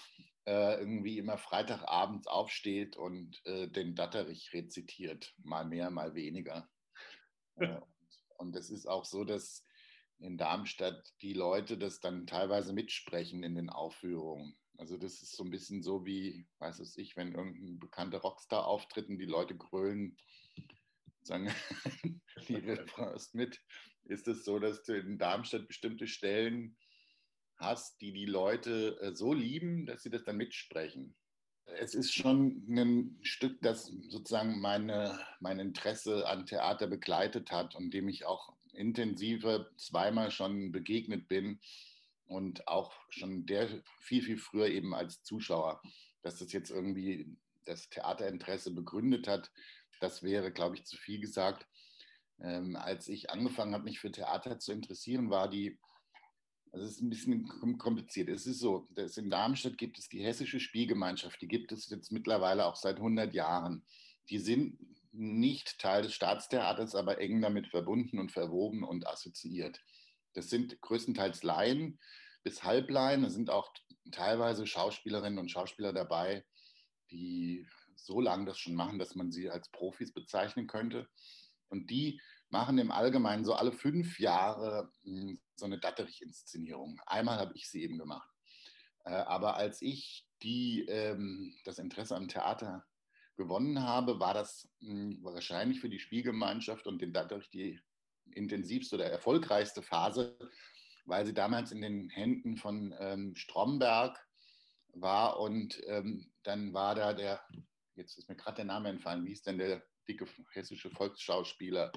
äh, 0.46 0.80
irgendwie 0.80 1.20
immer 1.20 1.38
Freitagabends 1.38 2.26
aufsteht 2.26 2.96
und 2.96 3.40
äh, 3.46 3.68
den 3.68 3.96
Datterich 3.96 4.52
rezitiert, 4.54 5.36
mal 5.44 5.66
mehr, 5.66 5.92
mal 5.92 6.16
weniger. 6.16 6.68
Äh, 7.60 7.82
und 8.38 8.56
es 8.56 8.70
ist 8.70 8.88
auch 8.88 9.06
so, 9.06 9.24
dass 9.24 9.66
in 10.20 10.38
Darmstadt 10.38 11.14
die 11.22 11.34
Leute 11.34 11.78
das 11.78 12.00
dann 12.00 12.26
teilweise 12.26 12.74
mitsprechen 12.74 13.44
in 13.44 13.56
den 13.56 13.70
Aufführungen. 13.70 14.58
Also 14.78 14.98
das 14.98 15.22
ist 15.22 15.36
so 15.36 15.44
ein 15.44 15.52
bisschen 15.52 15.82
so 15.82 16.06
wie, 16.06 16.48
weiß 16.60 16.80
es 16.80 16.98
ich, 16.98 17.16
wenn 17.16 17.34
irgendein 17.34 17.80
bekannter 17.80 18.20
Rockstar 18.20 18.66
auftritt 18.66 19.10
und 19.10 19.20
die 19.20 19.26
Leute 19.26 19.56
grölen, 19.56 20.18
sagen 21.22 21.52
die 22.48 22.56
Refrains 22.56 23.34
mit, 23.34 23.62
ist 24.06 24.28
es 24.28 24.46
so, 24.46 24.60
dass 24.60 24.84
du 24.84 24.98
in 24.98 25.18
Darmstadt 25.18 25.68
bestimmte 25.68 26.08
Stellen 26.08 26.78
hast, 27.58 28.00
die 28.02 28.14
die 28.14 28.26
Leute 28.26 29.00
äh, 29.02 29.16
so 29.16 29.34
lieben, 29.34 29.86
dass 29.86 30.04
sie 30.04 30.10
das 30.10 30.24
dann 30.24 30.38
mitsprechen 30.38 31.16
es 31.80 31.94
ist 31.94 32.14
schon 32.14 32.64
ein 32.70 33.18
Stück, 33.22 33.62
das 33.62 33.88
sozusagen 34.10 34.60
meine, 34.60 35.20
mein 35.40 35.60
Interesse 35.60 36.28
an 36.28 36.46
Theater 36.46 36.88
begleitet 36.88 37.52
hat 37.52 37.76
und 37.76 37.94
dem 37.94 38.08
ich 38.08 38.26
auch 38.26 38.54
intensiver 38.74 39.70
zweimal 39.78 40.32
schon 40.32 40.72
begegnet 40.72 41.28
bin 41.28 41.60
und 42.26 42.68
auch 42.68 42.94
schon 43.10 43.46
der 43.46 43.68
viel, 44.00 44.22
viel 44.22 44.38
früher 44.38 44.68
eben 44.68 44.94
als 44.94 45.24
Zuschauer, 45.24 45.82
dass 46.22 46.38
das 46.40 46.52
jetzt 46.54 46.70
irgendwie 46.70 47.38
das 47.66 47.90
Theaterinteresse 47.90 48.72
begründet 48.72 49.28
hat, 49.28 49.52
das 50.00 50.24
wäre, 50.24 50.52
glaube 50.52 50.76
ich, 50.76 50.86
zu 50.86 50.96
viel 50.96 51.20
gesagt. 51.20 51.68
Ähm, 52.40 52.76
als 52.76 53.08
ich 53.08 53.32
angefangen 53.32 53.74
habe, 53.74 53.86
mich 53.86 54.00
für 54.00 54.12
Theater 54.12 54.60
zu 54.60 54.72
interessieren, 54.72 55.30
war 55.30 55.50
die 55.50 55.80
also 56.78 56.86
es 56.86 56.98
ist 56.98 57.02
ein 57.02 57.10
bisschen 57.10 57.78
kompliziert. 57.80 58.30
Es 58.30 58.46
ist 58.46 58.60
so, 58.60 58.88
dass 58.92 59.18
in 59.18 59.32
Darmstadt 59.32 59.80
gibt 59.80 59.98
es 59.98 60.10
die 60.10 60.24
Hessische 60.24 60.60
Spielgemeinschaft, 60.60 61.42
die 61.42 61.48
gibt 61.48 61.72
es 61.72 61.90
jetzt 61.90 62.12
mittlerweile 62.12 62.68
auch 62.68 62.76
seit 62.76 62.98
100 62.98 63.34
Jahren. 63.34 63.84
Die 64.30 64.38
sind 64.38 64.78
nicht 65.12 65.80
Teil 65.80 66.04
des 66.04 66.14
Staatstheaters, 66.14 66.94
aber 66.94 67.20
eng 67.20 67.42
damit 67.42 67.68
verbunden 67.68 68.20
und 68.20 68.32
verwoben 68.32 68.84
und 68.84 69.08
assoziiert. 69.08 69.82
Das 70.34 70.52
sind 70.52 70.80
größtenteils 70.82 71.42
Laien 71.42 72.00
bis 72.44 72.64
Halblaien. 72.64 73.24
Es 73.24 73.34
sind 73.34 73.50
auch 73.50 73.74
teilweise 74.12 74.68
Schauspielerinnen 74.68 75.40
und 75.40 75.50
Schauspieler 75.50 75.94
dabei, 75.94 76.46
die 77.10 77.66
so 77.96 78.22
lange 78.22 78.46
das 78.46 78.60
schon 78.60 78.76
machen, 78.76 79.00
dass 79.00 79.16
man 79.16 79.32
sie 79.32 79.50
als 79.50 79.72
Profis 79.72 80.14
bezeichnen 80.14 80.68
könnte. 80.68 81.10
Und 81.70 81.90
die 81.90 82.22
machen 82.50 82.78
im 82.78 82.92
Allgemeinen 82.92 83.46
so 83.46 83.54
alle 83.54 83.72
fünf 83.72 84.20
Jahre 84.20 84.92
hm, 85.04 85.40
so 85.56 85.66
eine 85.66 85.80
Datterich-Inszenierung. 85.80 87.00
Einmal 87.06 87.40
habe 87.40 87.54
ich 87.56 87.70
sie 87.70 87.84
eben 87.84 87.98
gemacht. 87.98 88.30
Äh, 89.06 89.12
aber 89.12 89.56
als 89.56 89.82
ich 89.82 90.28
die, 90.44 90.86
ähm, 90.88 91.56
das 91.66 91.80
Interesse 91.80 92.16
am 92.16 92.28
Theater 92.28 92.86
gewonnen 93.36 93.82
habe, 93.82 94.20
war 94.20 94.34
das 94.34 94.70
hm, 94.80 95.24
wahrscheinlich 95.24 95.80
für 95.80 95.90
die 95.90 96.00
Spielgemeinschaft 96.00 96.88
und 96.88 97.02
den 97.02 97.14
Datterich 97.14 97.50
die 97.50 97.80
intensivste 98.34 98.96
oder 98.96 99.06
erfolgreichste 99.06 99.82
Phase, 99.82 100.38
weil 101.06 101.26
sie 101.26 101.34
damals 101.34 101.72
in 101.72 101.82
den 101.82 102.10
Händen 102.10 102.58
von 102.58 102.94
ähm, 103.00 103.36
Stromberg 103.36 104.20
war 104.94 105.40
und 105.40 105.82
ähm, 105.88 106.32
dann 106.44 106.74
war 106.74 106.96
da 106.96 107.14
der, 107.14 107.42
jetzt 107.96 108.18
ist 108.18 108.30
mir 108.30 108.36
gerade 108.36 108.58
der 108.58 108.66
Name 108.66 108.90
entfallen, 108.90 109.26
wie 109.26 109.32
ist 109.32 109.48
denn 109.48 109.58
der 109.58 109.84
dicke 110.08 110.26
hessische 110.52 110.90
Volksschauspieler? 110.90 111.92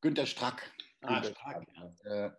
Günter 0.00 0.26
Strack. 0.26 0.72
Ah, 1.00 1.20
Günter 1.20 1.34
Strack, 1.34 1.66
Strack 1.70 1.94
ja. 2.04 2.36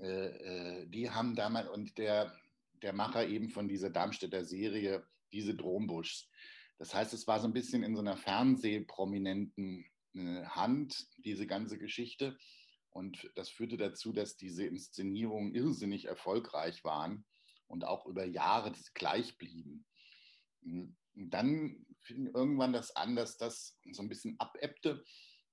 Äh, 0.00 0.80
äh, 0.80 0.86
die 0.86 1.10
haben 1.10 1.36
damals, 1.36 1.68
und 1.68 1.96
der, 1.98 2.34
der 2.82 2.92
Macher 2.92 3.26
eben 3.26 3.50
von 3.50 3.68
dieser 3.68 3.90
Darmstädter 3.90 4.44
Serie, 4.44 5.06
diese 5.32 5.54
Drombuschs. 5.54 6.28
Das 6.78 6.94
heißt, 6.94 7.12
es 7.14 7.26
war 7.26 7.40
so 7.40 7.46
ein 7.46 7.52
bisschen 7.52 7.82
in 7.82 7.94
so 7.94 8.00
einer 8.00 8.16
fernsehprominenten 8.16 9.86
äh, 10.14 10.44
Hand, 10.44 11.06
diese 11.18 11.46
ganze 11.46 11.78
Geschichte. 11.78 12.36
Und 12.90 13.30
das 13.34 13.50
führte 13.50 13.76
dazu, 13.76 14.12
dass 14.12 14.36
diese 14.36 14.64
Inszenierungen 14.64 15.54
irrsinnig 15.54 16.06
erfolgreich 16.06 16.84
waren 16.84 17.24
und 17.66 17.84
auch 17.84 18.06
über 18.06 18.24
Jahre 18.24 18.72
gleich 18.94 19.36
blieben. 19.36 19.84
Und 20.62 20.96
dann 21.14 21.84
fing 22.02 22.26
irgendwann 22.26 22.72
das 22.72 22.94
an, 22.94 23.16
dass 23.16 23.36
das 23.36 23.78
so 23.90 24.02
ein 24.02 24.08
bisschen 24.08 24.36
abebbte. 24.38 25.04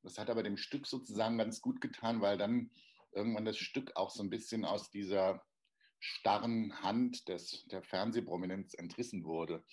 Das 0.03 0.17
hat 0.17 0.29
aber 0.29 0.43
dem 0.43 0.57
Stück 0.57 0.87
sozusagen 0.87 1.37
ganz 1.37 1.61
gut 1.61 1.81
getan, 1.81 2.21
weil 2.21 2.37
dann 2.37 2.71
irgendwann 3.13 3.45
das 3.45 3.57
Stück 3.57 3.95
auch 3.95 4.09
so 4.09 4.23
ein 4.23 4.29
bisschen 4.29 4.65
aus 4.65 4.89
dieser 4.89 5.43
starren 5.99 6.81
Hand 6.81 7.27
des, 7.27 7.65
der 7.67 7.83
Fernsehprominenz 7.83 8.73
entrissen 8.73 9.23
wurde. 9.23 9.63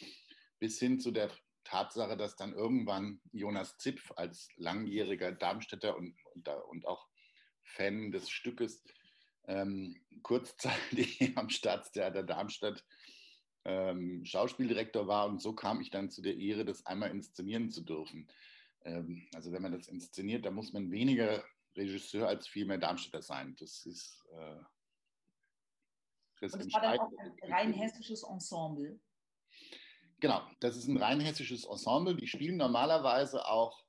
Bis 0.59 0.79
hin 0.79 1.01
zu 1.01 1.11
der 1.11 1.31
Tatsache, 1.64 2.17
dass 2.17 2.37
dann 2.37 2.53
irgendwann 2.53 3.21
Jonas 3.33 3.79
Zipf 3.79 4.12
als 4.17 4.49
langjähriger 4.57 5.33
Darmstädter 5.33 5.97
und, 5.97 6.17
und, 6.35 6.49
und 6.49 6.87
auch 6.87 7.07
Fan 7.62 8.11
des 8.11 8.31
Stückes 8.31 8.85
ähm, 9.47 10.01
kurzzeitig 10.23 11.21
am 11.37 11.49
Staatstheater 11.49 12.23
Darmstadt 12.23 12.85
ähm, 13.64 14.25
Schauspieldirektor 14.25 15.07
war. 15.07 15.27
Und 15.27 15.41
so 15.41 15.55
kam 15.55 15.81
ich 15.81 15.91
dann 15.91 16.11
zu 16.11 16.23
der 16.23 16.37
Ehre, 16.37 16.64
das 16.64 16.87
einmal 16.87 17.11
inszenieren 17.11 17.71
zu 17.71 17.83
dürfen. 17.83 18.29
Ähm, 18.85 19.29
also 19.35 19.53
wenn 19.53 19.62
man 19.62 19.73
das 19.73 19.88
inszeniert, 19.88 20.45
da 20.45 20.51
muss 20.51 20.73
man 20.73 20.91
weniger 20.91 21.45
Regisseur 21.77 22.29
als 22.29 22.49
vielmehr 22.49 22.79
Darmstädter 22.79 23.23
sein. 23.23 23.57
Das 23.59 23.87
ist, 23.87 24.27
äh, 24.33 24.57
Das 26.41 26.53
Und 26.53 26.61
es 26.61 26.73
war 26.73 26.83
dann 26.83 26.99
auch 26.99 27.12
ein 27.19 27.53
rein 27.53 27.73
hessisches 27.73 28.23
Ensemble. 28.23 29.01
Genau, 30.21 30.43
das 30.61 30.77
ist 30.77 30.88
ein 30.88 30.97
rein 30.97 31.21
hessisches 31.21 31.64
Ensemble. 31.64 32.17
Die 32.17 32.27
spielen 32.27 32.57
normalerweise 32.57 33.47
auch 33.47 33.85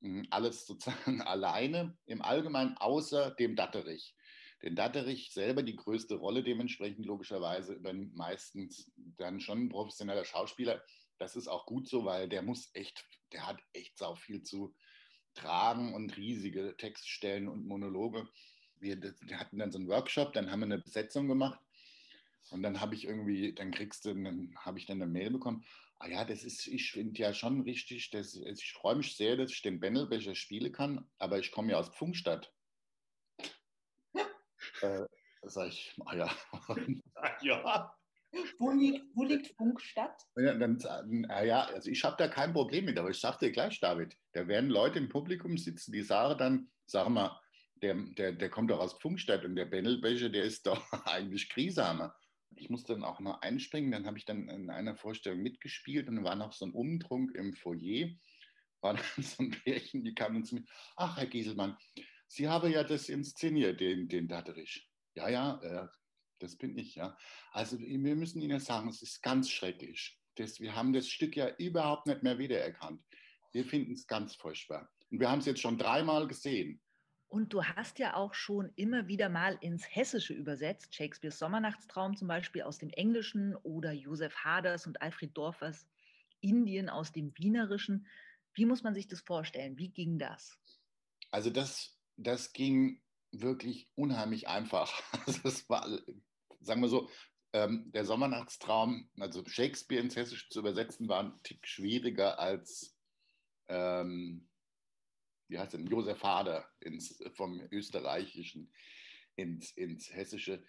hm, 0.00 0.26
alles 0.30 0.66
sozusagen 0.66 1.20
alleine, 1.22 1.96
im 2.06 2.22
Allgemeinen 2.22 2.76
außer 2.76 3.30
dem 3.32 3.56
Datterich. 3.56 4.14
Den 4.62 4.76
Datterich 4.76 5.32
selber 5.32 5.62
die 5.62 5.76
größte 5.76 6.14
Rolle 6.14 6.42
dementsprechend 6.42 7.04
logischerweise 7.04 7.74
übernimmt 7.74 8.16
meistens 8.16 8.90
dann 8.96 9.40
schon 9.40 9.64
ein 9.64 9.68
professioneller 9.68 10.24
Schauspieler. 10.24 10.82
Das 11.24 11.36
ist 11.36 11.48
auch 11.48 11.64
gut 11.64 11.88
so, 11.88 12.04
weil 12.04 12.28
der 12.28 12.42
muss 12.42 12.68
echt, 12.74 13.02
der 13.32 13.46
hat 13.46 13.58
echt 13.72 13.96
sau 13.96 14.14
viel 14.14 14.42
zu 14.42 14.74
tragen 15.32 15.94
und 15.94 16.18
riesige 16.18 16.76
Textstellen 16.76 17.48
und 17.48 17.66
Monologe. 17.66 18.28
Wir, 18.76 18.98
hatten 19.32 19.58
dann 19.58 19.72
so 19.72 19.78
einen 19.78 19.88
Workshop, 19.88 20.34
dann 20.34 20.50
haben 20.50 20.60
wir 20.60 20.66
eine 20.66 20.82
Besetzung 20.82 21.26
gemacht 21.26 21.58
und 22.50 22.62
dann 22.62 22.78
habe 22.78 22.94
ich 22.94 23.06
irgendwie, 23.06 23.54
dann 23.54 23.70
kriegst 23.70 24.04
du, 24.04 24.12
dann 24.12 24.54
habe 24.58 24.78
ich 24.78 24.84
dann 24.84 25.00
eine 25.00 25.10
Mail 25.10 25.30
bekommen. 25.30 25.64
Ah 25.98 26.08
ja, 26.08 26.26
das 26.26 26.44
ist, 26.44 26.66
ich 26.66 26.92
finde 26.92 27.18
ja 27.18 27.32
schon 27.32 27.62
richtig, 27.62 28.10
dass, 28.10 28.34
ich 28.34 28.74
freue 28.74 28.96
mich 28.96 29.16
sehr, 29.16 29.38
dass 29.38 29.50
ich 29.50 29.62
den 29.62 29.80
Bennelbecher 29.80 30.34
spielen 30.34 30.72
kann, 30.72 31.08
aber 31.16 31.38
ich 31.38 31.52
komme 31.52 31.72
ja 31.72 31.78
aus 31.78 31.88
Pfungstadt. 31.88 32.52
äh, 34.82 35.06
sag 35.40 35.68
ich, 35.68 35.96
ah 36.04 36.16
ja. 36.16 36.36
ja. 37.40 37.96
Wo 38.58 38.70
liegt, 38.70 39.04
wo 39.14 39.24
liegt 39.24 39.48
Funkstadt? 39.56 40.22
Ja, 40.36 40.54
dann, 40.54 40.78
ja, 41.44 41.64
also 41.64 41.90
ich 41.90 42.02
habe 42.04 42.16
da 42.18 42.28
kein 42.28 42.52
Problem 42.52 42.86
mit, 42.86 42.98
aber 42.98 43.10
ich 43.10 43.20
dir 43.20 43.52
gleich, 43.52 43.80
David, 43.80 44.16
da 44.32 44.46
werden 44.48 44.70
Leute 44.70 44.98
im 44.98 45.08
Publikum 45.08 45.56
sitzen, 45.58 45.92
die 45.92 46.02
sagen 46.02 46.38
dann, 46.38 46.70
sag 46.86 47.08
mal, 47.08 47.40
der, 47.82 47.94
der, 47.94 48.32
der 48.32 48.50
kommt 48.50 48.70
doch 48.70 48.80
aus 48.80 48.94
Funkstadt 48.94 49.44
und 49.44 49.56
der 49.56 49.66
Bennelbecher, 49.66 50.28
der 50.28 50.44
ist 50.44 50.66
doch 50.66 50.82
eigentlich 51.06 51.48
Grieshamer. 51.50 52.14
Ich 52.56 52.70
musste 52.70 52.92
dann 52.92 53.04
auch 53.04 53.20
mal 53.20 53.38
einspringen, 53.40 53.90
dann 53.90 54.06
habe 54.06 54.18
ich 54.18 54.24
dann 54.24 54.48
in 54.48 54.70
einer 54.70 54.96
Vorstellung 54.96 55.40
mitgespielt 55.40 56.08
und 56.08 56.22
war 56.24 56.36
noch 56.36 56.52
so 56.52 56.66
ein 56.66 56.72
Umtrunk 56.72 57.34
im 57.34 57.52
Foyer, 57.52 58.10
war 58.80 58.94
dann 59.16 59.24
so 59.24 59.42
ein 59.42 59.50
Pärchen, 59.50 60.04
die 60.04 60.14
kamen 60.14 60.44
zu 60.44 60.56
mir, 60.56 60.64
ach 60.96 61.16
Herr 61.16 61.26
Gieselmann, 61.26 61.76
Sie 62.26 62.48
haben 62.48 62.72
ja 62.72 62.82
das 62.82 63.08
inszeniert, 63.08 63.80
den, 63.80 64.08
den 64.08 64.26
Datterich. 64.26 64.88
Ja, 65.14 65.28
ja, 65.28 65.60
äh, 65.62 65.88
das 66.44 66.56
bin 66.56 66.76
ich, 66.78 66.94
ja. 66.94 67.16
Also 67.52 67.78
wir 67.78 68.16
müssen 68.16 68.40
Ihnen 68.40 68.60
sagen, 68.60 68.88
es 68.88 69.02
ist 69.02 69.22
ganz 69.22 69.50
schrecklich. 69.50 70.18
Das, 70.36 70.60
wir 70.60 70.74
haben 70.76 70.92
das 70.92 71.08
Stück 71.08 71.36
ja 71.36 71.48
überhaupt 71.56 72.06
nicht 72.06 72.22
mehr 72.22 72.38
wiedererkannt. 72.38 73.02
Wir 73.52 73.64
finden 73.64 73.92
es 73.92 74.06
ganz 74.06 74.34
furchtbar. 74.34 74.90
Und 75.10 75.20
wir 75.20 75.30
haben 75.30 75.38
es 75.38 75.46
jetzt 75.46 75.60
schon 75.60 75.78
dreimal 75.78 76.26
gesehen. 76.26 76.80
Und 77.28 77.52
du 77.52 77.64
hast 77.64 77.98
ja 77.98 78.14
auch 78.14 78.34
schon 78.34 78.70
immer 78.76 79.08
wieder 79.08 79.28
mal 79.28 79.58
ins 79.60 79.84
Hessische 79.88 80.34
übersetzt, 80.34 80.94
Shakespeares 80.94 81.38
Sommernachtstraum 81.38 82.16
zum 82.16 82.28
Beispiel 82.28 82.62
aus 82.62 82.78
dem 82.78 82.90
Englischen 82.90 83.56
oder 83.56 83.92
Josef 83.92 84.36
Haders 84.36 84.86
und 84.86 85.02
Alfred 85.02 85.36
Dorfers 85.36 85.86
Indien 86.40 86.88
aus 86.88 87.10
dem 87.10 87.32
Wienerischen. 87.36 88.06
Wie 88.52 88.66
muss 88.66 88.82
man 88.82 88.94
sich 88.94 89.08
das 89.08 89.20
vorstellen? 89.20 89.78
Wie 89.78 89.88
ging 89.88 90.18
das? 90.18 90.56
Also 91.30 91.50
das, 91.50 91.98
das 92.16 92.52
ging 92.52 93.00
wirklich 93.32 93.88
unheimlich 93.94 94.48
einfach. 94.48 94.92
Also 95.26 95.40
das 95.42 95.68
war, 95.68 95.88
sagen 96.64 96.80
wir 96.80 96.88
so, 96.88 97.08
ähm, 97.52 97.90
der 97.92 98.04
Sommernachtstraum, 98.04 99.08
also 99.18 99.44
Shakespeare 99.46 100.02
ins 100.02 100.16
Hessische 100.16 100.48
zu 100.48 100.60
übersetzen, 100.60 101.08
war 101.08 101.22
ein 101.22 101.40
Tick 101.42 101.66
schwieriger 101.66 102.38
als 102.38 102.96
ähm, 103.68 104.48
wie 105.48 105.58
heißt 105.58 105.74
denn, 105.74 105.86
Josef 105.86 106.22
Hader 106.22 106.66
ins, 106.80 107.22
vom 107.34 107.60
Österreichischen 107.70 108.72
ins, 109.36 109.72
ins 109.72 110.12
Hessische. 110.12 110.64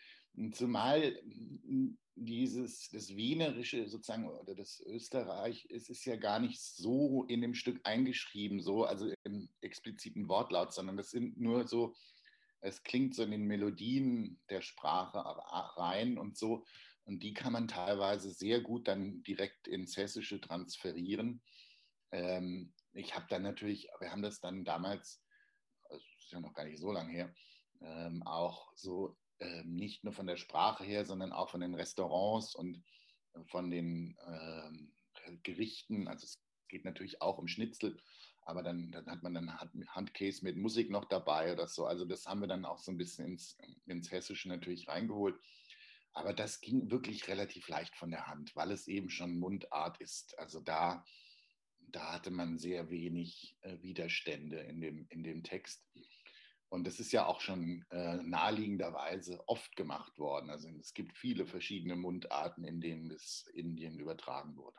Zumal 0.51 1.17
dieses, 2.15 2.89
das 2.89 3.15
Wienerische 3.15 3.87
sozusagen 3.87 4.27
oder 4.29 4.55
das 4.55 4.81
Österreich, 4.81 5.67
es 5.69 5.89
ist 5.89 6.05
ja 6.05 6.17
gar 6.17 6.39
nicht 6.39 6.61
so 6.61 7.23
in 7.25 7.41
dem 7.41 7.53
Stück 7.53 7.79
eingeschrieben, 7.83 8.61
so, 8.61 8.83
also 8.83 9.11
im 9.23 9.49
expliziten 9.61 10.27
Wortlaut, 10.27 10.73
sondern 10.73 10.97
das 10.97 11.11
sind 11.11 11.39
nur 11.39 11.67
so, 11.67 11.95
es 12.61 12.83
klingt 12.83 13.15
so 13.15 13.23
in 13.23 13.31
den 13.31 13.45
Melodien 13.45 14.39
der 14.49 14.61
Sprache 14.61 15.23
rein 15.77 16.17
und 16.17 16.37
so. 16.37 16.65
Und 17.05 17.21
die 17.21 17.33
kann 17.33 17.53
man 17.53 17.67
teilweise 17.67 18.31
sehr 18.31 18.61
gut 18.61 18.87
dann 18.87 19.21
direkt 19.23 19.67
ins 19.67 19.95
Hessische 19.95 20.41
transferieren. 20.41 21.41
Ähm, 22.11 22.73
ich 22.93 23.15
habe 23.15 23.27
dann 23.29 23.43
natürlich, 23.43 23.89
wir 23.99 24.11
haben 24.11 24.23
das 24.23 24.39
dann 24.39 24.65
damals, 24.65 25.21
das 25.89 26.01
ist 26.19 26.31
ja 26.31 26.39
noch 26.39 26.53
gar 26.53 26.65
nicht 26.65 26.79
so 26.79 26.91
lange 26.91 27.11
her, 27.11 27.33
ähm, 27.81 28.23
auch 28.25 28.71
so 28.75 29.15
ähm, 29.39 29.75
nicht 29.75 30.03
nur 30.03 30.13
von 30.13 30.27
der 30.27 30.37
Sprache 30.37 30.83
her, 30.83 31.05
sondern 31.05 31.31
auch 31.31 31.49
von 31.49 31.61
den 31.61 31.75
Restaurants 31.75 32.55
und 32.55 32.83
von 33.47 33.69
den 33.69 34.17
ähm, 34.25 34.93
Gerichten. 35.43 36.07
Also 36.07 36.25
es 36.25 36.41
geht 36.69 36.85
natürlich 36.85 37.21
auch 37.21 37.37
um 37.37 37.47
Schnitzel, 37.47 37.97
aber 38.45 38.63
dann, 38.63 38.91
dann 38.91 39.07
hat 39.07 39.23
man 39.23 39.33
dann 39.33 39.59
Handcase 39.89 40.43
mit 40.43 40.55
Musik 40.57 40.89
noch 40.89 41.05
dabei 41.05 41.51
oder 41.51 41.67
so. 41.67 41.85
Also 41.85 42.05
das 42.05 42.25
haben 42.25 42.41
wir 42.41 42.47
dann 42.47 42.65
auch 42.65 42.79
so 42.79 42.91
ein 42.91 42.97
bisschen 42.97 43.25
ins, 43.25 43.57
ins 43.85 44.11
Hessische 44.11 44.47
natürlich 44.47 44.87
reingeholt. 44.87 45.35
Aber 46.13 46.31
das 46.31 46.61
ging 46.61 46.89
wirklich 46.89 47.27
relativ 47.27 47.67
leicht 47.67 47.95
von 47.95 48.11
der 48.11 48.27
Hand, 48.27 48.55
weil 48.55 48.71
es 48.71 48.87
eben 48.87 49.09
schon 49.09 49.37
Mundart 49.37 49.99
ist. 49.99 50.39
Also 50.39 50.61
da 50.61 51.03
da 51.95 52.13
hatte 52.13 52.31
man 52.31 52.57
sehr 52.57 52.89
wenig 52.89 53.57
äh, 53.61 53.81
Widerstände 53.81 54.57
in 54.57 54.81
dem, 54.81 55.07
in 55.09 55.23
dem 55.23 55.43
Text. 55.43 55.83
Und 56.69 56.85
das 56.85 56.99
ist 56.99 57.11
ja 57.13 57.25
auch 57.25 57.41
schon 57.41 57.85
äh, 57.91 58.17
naheliegenderweise 58.17 59.47
oft 59.47 59.75
gemacht 59.75 60.17
worden. 60.19 60.49
Also 60.49 60.67
es 60.79 60.93
gibt 60.93 61.17
viele 61.17 61.45
verschiedene 61.45 61.95
Mundarten, 61.95 62.65
in 62.65 62.81
denen 62.81 63.09
das 63.09 63.47
Indien 63.53 63.99
übertragen 63.99 64.57
wurde. 64.57 64.77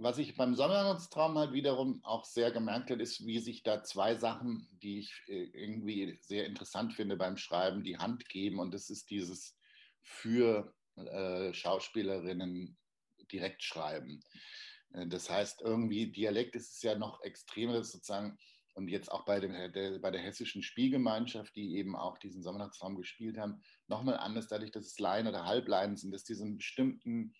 Was 0.00 0.18
ich 0.18 0.36
beim 0.36 0.54
Sommernachtstraum 0.54 1.36
halt 1.36 1.52
wiederum 1.52 2.00
auch 2.04 2.24
sehr 2.24 2.52
gemerkt 2.52 2.92
habe, 2.92 3.02
ist, 3.02 3.26
wie 3.26 3.40
sich 3.40 3.64
da 3.64 3.82
zwei 3.82 4.14
Sachen, 4.14 4.68
die 4.80 5.00
ich 5.00 5.12
äh, 5.26 5.50
irgendwie 5.52 6.16
sehr 6.22 6.46
interessant 6.46 6.94
finde 6.94 7.16
beim 7.16 7.36
Schreiben, 7.36 7.82
die 7.82 7.98
Hand 7.98 8.28
geben. 8.28 8.60
Und 8.60 8.72
das 8.72 8.90
ist 8.90 9.10
dieses 9.10 9.58
für 10.00 10.72
äh, 10.94 11.52
Schauspielerinnen 11.52 12.78
direkt 13.32 13.64
schreiben. 13.64 14.22
Äh, 14.92 15.08
das 15.08 15.28
heißt, 15.28 15.62
irgendwie 15.62 16.12
Dialekt 16.12 16.54
ist 16.54 16.76
es 16.76 16.82
ja 16.82 16.96
noch 16.96 17.20
extremer 17.24 17.82
sozusagen. 17.82 18.38
Und 18.74 18.86
jetzt 18.86 19.10
auch 19.10 19.24
bei, 19.24 19.40
dem, 19.40 19.52
der, 19.72 19.98
bei 19.98 20.12
der 20.12 20.20
hessischen 20.20 20.62
Spielgemeinschaft, 20.62 21.56
die 21.56 21.76
eben 21.76 21.96
auch 21.96 22.18
diesen 22.18 22.44
Sommernachtsraum 22.44 22.94
gespielt 22.94 23.36
haben, 23.36 23.60
nochmal 23.88 24.18
anders, 24.18 24.46
dadurch, 24.46 24.70
dass 24.70 24.86
es 24.86 25.00
Laien 25.00 25.26
oder 25.26 25.44
Halbleien 25.44 25.96
sind, 25.96 26.12
dass 26.12 26.22
die 26.22 26.34
so 26.34 26.44
einen 26.44 26.58
bestimmten 26.58 27.34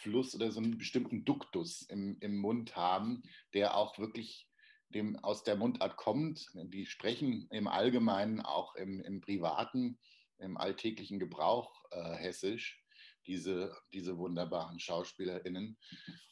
Fluss 0.00 0.34
oder 0.34 0.50
so 0.50 0.60
einen 0.60 0.78
bestimmten 0.78 1.24
Duktus 1.24 1.82
im, 1.82 2.16
im 2.20 2.36
Mund 2.36 2.76
haben, 2.76 3.22
der 3.54 3.76
auch 3.76 3.98
wirklich 3.98 4.48
dem 4.88 5.16
aus 5.20 5.44
der 5.44 5.56
Mundart 5.56 5.96
kommt. 5.96 6.46
Die 6.54 6.86
sprechen 6.86 7.46
im 7.50 7.68
Allgemeinen 7.68 8.40
auch 8.40 8.74
im, 8.74 9.00
im 9.00 9.20
privaten, 9.20 9.98
im 10.38 10.56
alltäglichen 10.56 11.18
Gebrauch 11.18 11.72
äh, 11.90 12.14
hessisch, 12.14 12.82
diese, 13.26 13.76
diese 13.92 14.18
wunderbaren 14.18 14.80
SchauspielerInnen. 14.80 15.78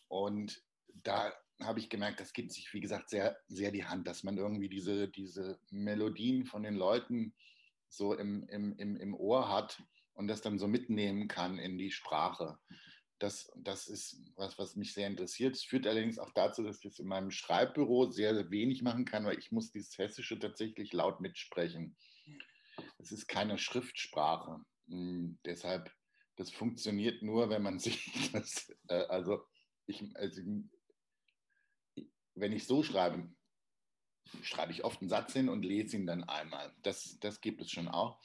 Und 0.09 0.61
da 0.95 1.33
habe 1.63 1.81
ich 1.81 1.89
gemerkt, 1.89 2.21
das 2.21 2.33
gibt 2.33 2.53
sich, 2.53 2.73
wie 2.73 2.81
gesagt, 2.81 3.11
sehr, 3.11 3.37
sehr 3.49 3.71
die 3.71 3.85
Hand, 3.85 4.07
dass 4.07 4.23
man 4.23 4.39
irgendwie 4.39 4.69
diese, 4.69 5.09
diese 5.09 5.61
Melodien 5.71 6.47
von 6.47 6.63
den 6.63 6.75
Leuten 6.75 7.35
so 7.89 8.15
im, 8.15 8.47
im, 8.49 8.77
im, 8.77 8.97
im 8.97 9.15
Ohr 9.15 9.49
hat 9.49 9.83
und 10.15 10.29
das 10.29 10.41
dann 10.41 10.59
so 10.59 10.69
mitnehmen 10.69 11.29
kann 11.29 11.59
in 11.59 11.79
die 11.79 11.91
Sprache. 11.91 12.59
Das, 13.19 13.51
das 13.57 13.89
ist 13.89 14.23
was, 14.37 14.59
was 14.59 14.77
mich 14.77 14.95
sehr 14.95 15.09
interessiert. 15.09 15.57
Es 15.57 15.65
führt 15.65 15.87
allerdings 15.87 16.19
auch 16.19 16.31
dazu, 16.31 16.63
dass 16.63 16.79
ich 16.79 16.93
es 16.93 16.99
in 17.01 17.09
meinem 17.09 17.31
Schreibbüro 17.31 18.11
sehr, 18.11 18.51
wenig 18.51 18.83
machen 18.83 19.05
kann, 19.05 19.25
weil 19.25 19.39
ich 19.39 19.51
muss 19.51 19.73
dieses 19.73 19.99
Hessische 19.99 20.39
tatsächlich 20.39 20.93
laut 20.93 21.21
mitsprechen. 21.21 21.97
Es 22.99 23.11
ist 23.11 23.27
keine 23.27 23.59
Schriftsprache. 23.59 24.61
Hm, 24.89 25.39
deshalb, 25.45 25.93
das 26.37 26.51
funktioniert 26.51 27.23
nur, 27.23 27.51
wenn 27.51 27.63
man 27.63 27.79
sich 27.81 28.31
das, 28.33 28.73
äh, 28.89 29.05
also 29.09 29.45
ich, 29.87 30.05
also, 30.15 30.43
wenn 32.35 32.53
ich 32.53 32.67
so 32.67 32.83
schreibe, 32.83 33.29
schreibe 34.43 34.73
ich 34.73 34.85
oft 34.85 35.01
einen 35.01 35.09
Satz 35.09 35.33
hin 35.33 35.49
und 35.49 35.65
lese 35.65 35.97
ihn 35.97 36.07
dann 36.07 36.25
einmal. 36.25 36.75
Das, 36.83 37.19
das 37.21 37.41
gibt 37.41 37.63
es 37.63 37.71
schon 37.71 37.89
auch. 37.89 38.21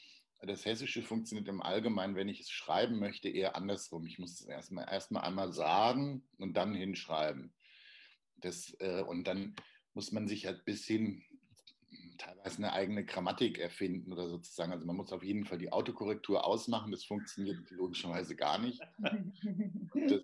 Das 0.45 0.65
Hessische 0.65 1.01
funktioniert 1.01 1.47
im 1.47 1.61
Allgemeinen, 1.61 2.15
wenn 2.15 2.27
ich 2.27 2.41
es 2.41 2.49
schreiben 2.49 2.99
möchte, 2.99 3.29
eher 3.29 3.55
andersrum. 3.55 4.05
Ich 4.05 4.19
muss 4.19 4.39
es 4.39 4.45
erstmal 4.45 4.87
erst 4.91 5.15
einmal 5.15 5.53
sagen 5.53 6.27
und 6.37 6.57
dann 6.57 6.73
hinschreiben. 6.73 7.53
Das, 8.37 8.75
äh, 8.79 9.03
und 9.03 9.25
dann 9.25 9.55
muss 9.93 10.11
man 10.11 10.27
sich 10.27 10.45
halt 10.45 10.65
bis 10.65 10.85
hin 10.85 11.23
teilweise 12.17 12.57
eine 12.57 12.73
eigene 12.73 13.05
Grammatik 13.05 13.59
erfinden 13.59 14.11
oder 14.11 14.27
sozusagen. 14.27 14.71
Also 14.71 14.85
man 14.85 14.95
muss 14.95 15.11
auf 15.11 15.23
jeden 15.23 15.45
Fall 15.45 15.57
die 15.57 15.71
Autokorrektur 15.71 16.45
ausmachen. 16.45 16.91
Das 16.91 17.05
funktioniert 17.05 17.69
logischerweise 17.71 18.35
gar 18.35 18.59
nicht. 18.59 18.81
Das, 20.07 20.21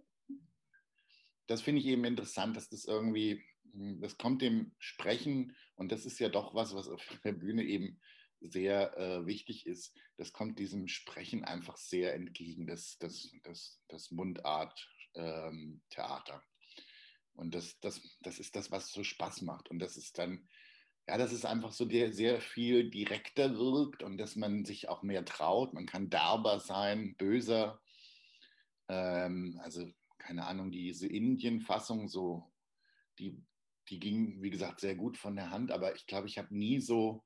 das 1.47 1.62
finde 1.62 1.82
ich 1.82 1.88
eben 1.88 2.05
interessant, 2.05 2.55
dass 2.58 2.69
das 2.69 2.86
irgendwie, 2.86 3.43
hm, 3.71 4.01
das 4.01 4.17
kommt 4.17 4.41
dem 4.41 4.71
Sprechen 4.77 5.55
und 5.75 5.91
das 5.91 6.05
ist 6.05 6.19
ja 6.19 6.29
doch 6.29 6.53
was, 6.53 6.75
was 6.75 6.88
auf 6.88 7.01
der 7.23 7.34
Bühne 7.34 7.63
eben 7.63 7.99
sehr 8.41 8.97
äh, 8.97 9.25
wichtig 9.25 9.65
ist, 9.65 9.97
das 10.17 10.34
kommt 10.34 10.60
diesem 10.60 10.88
Sprechen 10.88 11.43
einfach 11.43 11.78
sehr 11.78 12.13
entgegen, 12.13 12.67
das, 12.67 12.97
das, 12.99 13.32
das, 13.43 13.82
das 13.88 14.12
Mundart-Theater. 14.12 16.34
Ähm, 16.34 16.41
und 17.34 17.56
das, 17.56 17.80
das, 17.80 18.02
das 18.21 18.39
ist 18.39 18.56
das, 18.56 18.71
was 18.71 18.91
so 18.91 19.04
Spaß 19.04 19.41
macht. 19.43 19.69
Und 19.69 19.80
das 19.80 19.97
ist 19.97 20.17
dann, 20.17 20.47
ja, 21.08 21.17
dass 21.17 21.32
es 21.32 21.45
einfach 21.45 21.71
so 21.71 21.86
der, 21.86 22.12
sehr 22.12 22.41
viel 22.41 22.89
direkter 22.89 23.58
wirkt 23.58 24.04
und 24.04 24.17
dass 24.17 24.36
man 24.36 24.65
sich 24.65 24.89
auch 24.89 25.04
mehr 25.04 25.23
traut. 25.25 25.73
Man 25.73 25.86
kann 25.86 26.10
derber 26.10 26.60
sein, 26.60 27.15
böser. 27.17 27.82
Ähm, 28.89 29.60
also, 29.63 29.89
keine 30.17 30.45
Ahnung, 30.45 30.71
diese 30.71 31.08
Indien-Fassung, 31.08 32.10
so, 32.10 32.52
die, 33.19 33.41
die 33.88 33.99
ging, 33.99 34.41
wie 34.41 34.49
gesagt, 34.49 34.82
sehr 34.82 34.95
gut 34.95 35.17
von 35.17 35.36
der 35.36 35.49
Hand, 35.49 35.71
aber 35.71 35.95
ich 35.95 36.06
glaube, 36.06 36.28
ich 36.28 36.38
habe 36.38 36.56
nie 36.56 36.82
so 36.82 37.23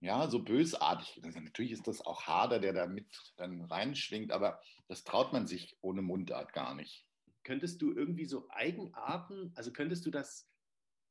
ja, 0.00 0.28
so 0.28 0.42
bösartig. 0.42 1.20
Also 1.22 1.40
natürlich 1.40 1.72
ist 1.72 1.86
das 1.86 2.00
auch 2.00 2.26
Hader, 2.26 2.58
der 2.58 2.72
da 2.72 2.86
mit 2.86 3.06
dann 3.36 3.62
reinschwingt, 3.62 4.32
aber 4.32 4.60
das 4.88 5.04
traut 5.04 5.32
man 5.32 5.46
sich 5.46 5.76
ohne 5.82 6.02
Mundart 6.02 6.52
gar 6.52 6.74
nicht. 6.74 7.06
Könntest 7.44 7.82
du 7.82 7.92
irgendwie 7.92 8.24
so 8.24 8.46
Eigenarten, 8.50 9.52
also 9.56 9.72
könntest 9.72 10.06
du 10.06 10.10
das, 10.10 10.48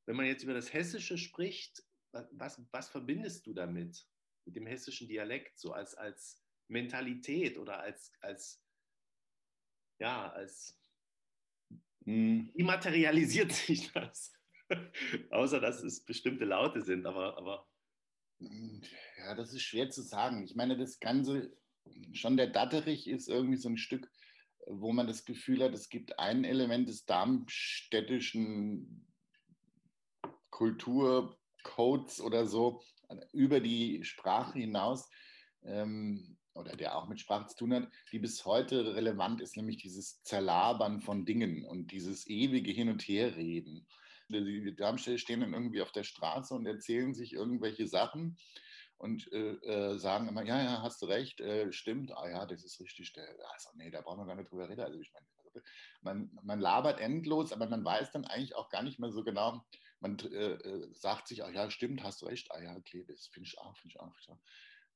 wenn 0.06 0.16
man 0.16 0.26
jetzt 0.26 0.44
über 0.44 0.54
das 0.54 0.74
Hessische 0.74 1.18
spricht, 1.18 1.84
was, 2.12 2.62
was 2.72 2.90
verbindest 2.90 3.46
du 3.46 3.54
damit, 3.54 4.08
mit 4.46 4.56
dem 4.56 4.66
hessischen 4.66 5.08
Dialekt, 5.08 5.60
so 5.60 5.74
als, 5.74 5.94
als 5.94 6.42
Mentalität 6.68 7.58
oder 7.60 7.80
als, 7.80 8.12
als 8.22 8.64
ja, 10.00 10.32
als, 10.32 10.80
hm. 12.06 12.50
wie 12.56 12.64
materialisiert 12.64 13.52
sich 13.54 13.92
das? 13.92 14.34
Außer, 15.30 15.60
dass 15.60 15.84
es 15.84 16.04
bestimmte 16.06 16.46
Laute 16.46 16.82
sind, 16.82 17.06
aber, 17.06 17.38
aber 17.38 17.69
ja, 18.40 19.36
das 19.36 19.54
ist 19.54 19.62
schwer 19.62 19.90
zu 19.90 20.02
sagen. 20.02 20.44
Ich 20.44 20.56
meine, 20.56 20.78
das 20.78 21.00
Ganze, 21.00 21.52
schon 22.14 22.38
der 22.38 22.48
Datterich 22.48 23.08
ist 23.08 23.28
irgendwie 23.28 23.58
so 23.58 23.70
ein 23.70 23.78
Stück, 23.78 24.10
wo 24.68 24.92
man 24.92 25.08
das 25.08 25.26
Gefühl 25.26 25.64
hat, 25.64 25.74
es 25.74 25.90
gibt 25.90 26.20
ein 26.20 26.44
Element 26.44 26.90
des 26.90 27.06
darmstädtischen 27.06 29.06
Kulturcodes 30.50 32.22
oder 32.22 32.46
so 32.46 32.82
über 33.34 33.60
die 33.60 34.04
Sprache 34.04 34.60
hinaus, 34.60 35.10
ähm, 35.64 36.38
oder 36.54 36.76
der 36.76 36.98
auch 36.98 37.08
mit 37.08 37.20
Sprache 37.20 37.48
zu 37.48 37.58
tun 37.58 37.74
hat, 37.74 37.90
die 38.12 38.20
bis 38.20 38.46
heute 38.46 38.96
relevant 38.96 39.42
ist, 39.42 39.56
nämlich 39.56 39.78
dieses 39.78 40.22
Zerlabern 40.24 41.02
von 41.02 41.26
Dingen 41.26 41.66
und 41.66 41.92
dieses 41.92 42.28
ewige 42.28 42.72
Hin- 42.72 42.90
und 42.90 43.02
Herreden 43.02 43.88
die 44.30 44.76
Darmstädter 44.76 45.18
stehen 45.18 45.42
dann 45.42 45.54
irgendwie 45.54 45.82
auf 45.82 45.92
der 45.92 46.04
Straße 46.04 46.54
und 46.54 46.66
erzählen 46.66 47.14
sich 47.14 47.34
irgendwelche 47.34 47.88
Sachen 47.88 48.38
und 48.98 49.32
äh, 49.32 49.54
äh, 49.54 49.98
sagen 49.98 50.28
immer, 50.28 50.44
ja, 50.44 50.62
ja, 50.62 50.82
hast 50.82 51.02
du 51.02 51.06
recht, 51.06 51.40
äh, 51.42 51.72
stimmt, 51.72 52.12
ah 52.12 52.30
ja, 52.30 52.46
das 52.46 52.64
ist 52.64 52.80
richtig, 52.80 53.14
der, 53.14 53.28
also 53.54 53.70
nee, 53.76 53.90
da 53.90 54.02
brauchen 54.02 54.20
wir 54.20 54.26
gar 54.26 54.36
nicht 54.36 54.52
drüber 54.52 54.70
reden. 54.70 54.82
Also 54.82 55.00
ich 55.00 55.12
meine, 55.14 55.26
man, 56.02 56.40
man 56.44 56.60
labert 56.60 57.00
endlos, 57.00 57.52
aber 57.52 57.68
man 57.68 57.84
weiß 57.84 58.12
dann 58.12 58.26
eigentlich 58.26 58.56
auch 58.56 58.70
gar 58.70 58.84
nicht 58.84 59.00
mehr 59.00 59.12
so 59.12 59.24
genau, 59.24 59.64
man 60.00 60.18
äh, 60.20 60.54
äh, 60.54 60.94
sagt 60.94 61.28
sich, 61.28 61.44
ah 61.44 61.50
ja, 61.50 61.70
stimmt, 61.70 62.04
hast 62.04 62.22
du 62.22 62.26
recht, 62.26 62.52
ah 62.52 62.62
ja, 62.62 62.76
okay, 62.76 63.06
das 63.08 63.28
finde 63.28 63.48
ich 63.48 63.58
auch, 63.58 63.76
finde 63.78 63.96
ich 63.96 64.00
auch. 64.00 64.16
Find. 64.18 64.40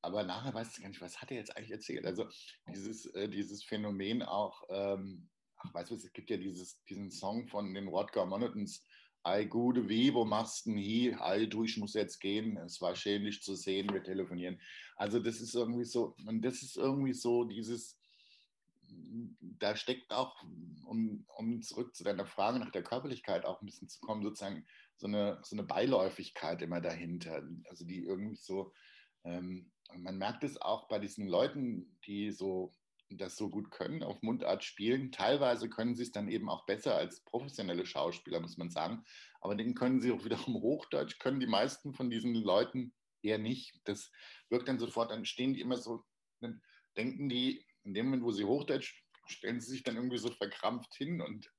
Aber 0.02 0.24
nachher 0.24 0.54
weiß 0.54 0.76
ich 0.76 0.82
gar 0.82 0.90
nicht, 0.90 1.02
was 1.02 1.22
hat 1.22 1.32
er 1.32 1.38
jetzt 1.38 1.56
eigentlich 1.56 1.72
erzählt? 1.72 2.06
Also 2.06 2.28
dieses, 2.68 3.06
äh, 3.08 3.30
dieses 3.30 3.64
Phänomen 3.64 4.22
auch, 4.22 4.64
ähm, 4.70 5.30
ach, 5.58 5.74
weißt 5.74 5.92
du, 5.92 5.96
es 5.96 6.12
gibt 6.12 6.30
ja 6.30 6.38
dieses, 6.38 6.84
diesen 6.86 7.10
Song 7.10 7.48
von 7.48 7.74
den 7.74 7.88
Rodger 7.88 8.26
Monotons, 8.26 8.86
Ei, 9.26 9.46
gute 9.46 9.88
wie, 9.88 10.14
wo 10.14 10.26
machst 10.26 10.66
du 10.66 10.72
denn 10.72 10.80
hier? 10.80 11.22
Ei, 11.22 11.46
du, 11.46 11.64
ich 11.64 11.78
muss 11.78 11.94
jetzt 11.94 12.20
gehen. 12.20 12.58
Es 12.58 12.82
war 12.82 12.94
schädlich 12.94 13.42
zu 13.42 13.56
sehen, 13.56 13.94
wir 13.94 14.04
telefonieren. 14.04 14.60
Also 14.98 15.20
das 15.20 15.40
ist 15.40 15.56
irgendwie 15.56 15.86
so, 15.86 16.14
und 16.26 16.42
das 16.44 16.62
ist 16.62 16.76
irgendwie 16.76 17.14
so 17.14 17.46
dieses, 17.46 17.98
da 19.40 19.78
steckt 19.78 20.12
auch, 20.12 20.36
um, 20.86 21.26
um 21.38 21.62
zurück 21.62 21.96
zu 21.96 22.04
deiner 22.04 22.26
Frage 22.26 22.60
nach 22.60 22.72
der 22.72 22.84
Körperlichkeit 22.84 23.46
auch 23.46 23.62
ein 23.62 23.66
bisschen 23.66 23.88
zu 23.88 24.02
kommen, 24.02 24.24
sozusagen 24.24 24.66
so 24.98 25.08
eine, 25.08 25.40
so 25.42 25.56
eine 25.56 25.64
Beiläufigkeit 25.64 26.62
immer 26.62 26.82
dahinter. 26.82 27.42
Also 27.70 27.86
die 27.86 28.04
irgendwie 28.04 28.36
so, 28.36 28.74
ähm, 29.24 29.72
man 29.96 30.18
merkt 30.18 30.44
es 30.44 30.62
auch 30.62 30.90
bei 30.90 31.00
diesen 31.00 31.28
Leuten, 31.28 31.98
die 32.06 32.32
so 32.32 32.74
das 33.18 33.36
so 33.36 33.50
gut 33.50 33.72
können, 33.72 34.04
auf 34.04 34.22
Mundart 34.22 34.64
spielen. 34.64 35.12
Teilweise 35.12 35.70
können 35.70 35.96
sie 35.96 36.04
es 36.04 36.12
dann 36.12 36.28
eben 36.28 36.50
auch 36.50 36.66
besser 36.66 36.96
als 36.96 37.22
professionelle 37.22 37.86
Schauspieler, 37.86 38.40
muss 38.40 38.58
man 38.58 38.70
sagen. 38.70 39.04
Aber 39.42 39.56
den 39.56 39.76
können 39.76 40.02
sie 40.02 40.12
auch 40.12 40.24
wiederum 40.26 40.56
Hochdeutsch, 40.56 41.20
können 41.20 41.40
die 41.40 41.48
meisten 41.48 41.94
von 41.94 42.10
diesen 42.10 42.36
Leuten 42.36 42.94
eher 43.22 43.38
nicht. 43.38 43.80
Das 43.86 44.12
wirkt 44.50 44.68
dann 44.68 44.80
sofort, 44.80 45.12
dann 45.12 45.26
stehen 45.26 45.54
die 45.54 45.62
immer 45.62 45.78
so, 45.78 46.04
dann 46.42 46.62
denken 46.98 47.30
die, 47.30 47.66
in 47.84 47.94
dem 47.94 48.06
Moment, 48.06 48.24
wo 48.24 48.32
sie 48.32 48.46
Hochdeutsch, 48.46 49.04
stellen 49.28 49.60
sie 49.60 49.72
sich 49.72 49.84
dann 49.84 49.96
irgendwie 49.96 50.18
so 50.18 50.32
verkrampft 50.32 50.94
hin 50.96 51.22
und, 51.22 51.52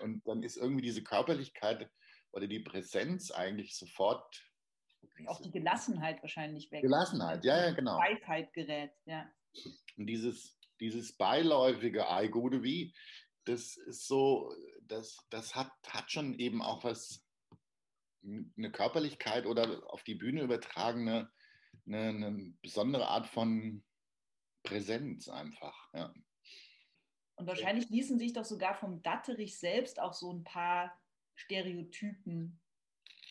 und 0.00 0.22
dann 0.26 0.42
ist 0.42 0.56
irgendwie 0.56 0.82
diese 0.82 1.02
Körperlichkeit 1.02 1.88
oder 2.32 2.46
die 2.46 2.60
Präsenz 2.60 3.30
eigentlich 3.30 3.76
sofort. 3.76 4.44
Auch 5.26 5.40
die 5.40 5.50
Gelassenheit 5.50 6.22
wahrscheinlich 6.22 6.70
weg. 6.70 6.82
Gelassenheit, 6.82 7.44
ja, 7.44 7.66
ja, 7.66 7.72
genau. 7.72 7.98
Weisheit 7.98 8.52
gerät, 8.52 8.92
ja. 9.04 9.30
Und 9.96 10.06
dieses, 10.06 10.58
dieses 10.82 11.16
beiläufige 11.16 12.10
Ei 12.10 12.28
gute 12.28 12.62
wie, 12.62 12.94
das 13.44 13.76
ist 13.76 14.06
so, 14.06 14.54
das, 14.82 15.16
das 15.30 15.54
hat, 15.54 15.72
hat 15.88 16.10
schon 16.10 16.34
eben 16.38 16.60
auch 16.62 16.84
was, 16.84 17.24
eine 18.24 18.70
Körperlichkeit 18.70 19.46
oder 19.46 19.82
auf 19.92 20.02
die 20.04 20.14
Bühne 20.14 20.42
übertragene, 20.42 21.30
eine, 21.86 22.08
eine 22.08 22.54
besondere 22.62 23.08
Art 23.08 23.26
von 23.26 23.82
Präsenz 24.62 25.28
einfach. 25.28 25.88
Ja. 25.92 26.14
Und 27.36 27.46
wahrscheinlich 27.46 27.88
ließen 27.88 28.18
sich 28.18 28.32
doch 28.32 28.44
sogar 28.44 28.74
vom 28.74 29.02
Datterich 29.02 29.58
selbst 29.58 29.98
auch 29.98 30.12
so 30.12 30.32
ein 30.32 30.44
paar 30.44 30.96
Stereotypen 31.34 32.60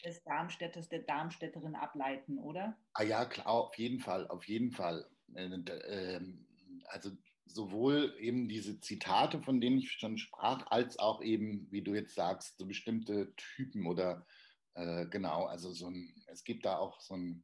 des 0.04 0.24
Darmstädters, 0.24 0.90
der 0.90 1.04
Darmstädterin 1.04 1.76
ableiten, 1.76 2.38
oder? 2.40 2.78
Ah 2.94 3.04
ja, 3.04 3.26
klar, 3.26 3.48
auf 3.48 3.78
jeden 3.78 4.00
Fall, 4.00 4.28
auf 4.28 4.46
jeden 4.48 4.72
Fall. 4.72 5.10
Äh, 5.36 5.46
ähm, 5.46 6.48
also 6.86 7.12
sowohl 7.54 8.16
eben 8.20 8.48
diese 8.48 8.80
Zitate, 8.80 9.42
von 9.42 9.62
denen 9.62 9.80
ich 9.80 9.92
schon 9.92 10.18
sprach, 10.18 10.66
als 10.68 11.00
auch 11.00 11.22
eben, 11.22 11.68
wie 11.72 11.82
du 11.82 11.94
jetzt 11.94 12.16
sagst, 12.16 12.58
so 12.58 12.66
bestimmte 12.66 13.34
Typen 13.36 13.88
oder 13.88 14.26
äh, 14.74 15.06
genau, 15.08 15.46
also 15.46 15.72
so 15.72 15.88
ein, 15.88 16.14
es 16.28 16.44
gibt 16.44 16.66
da 16.66 16.78
auch 16.78 17.00
so 17.02 17.16
einen 17.16 17.44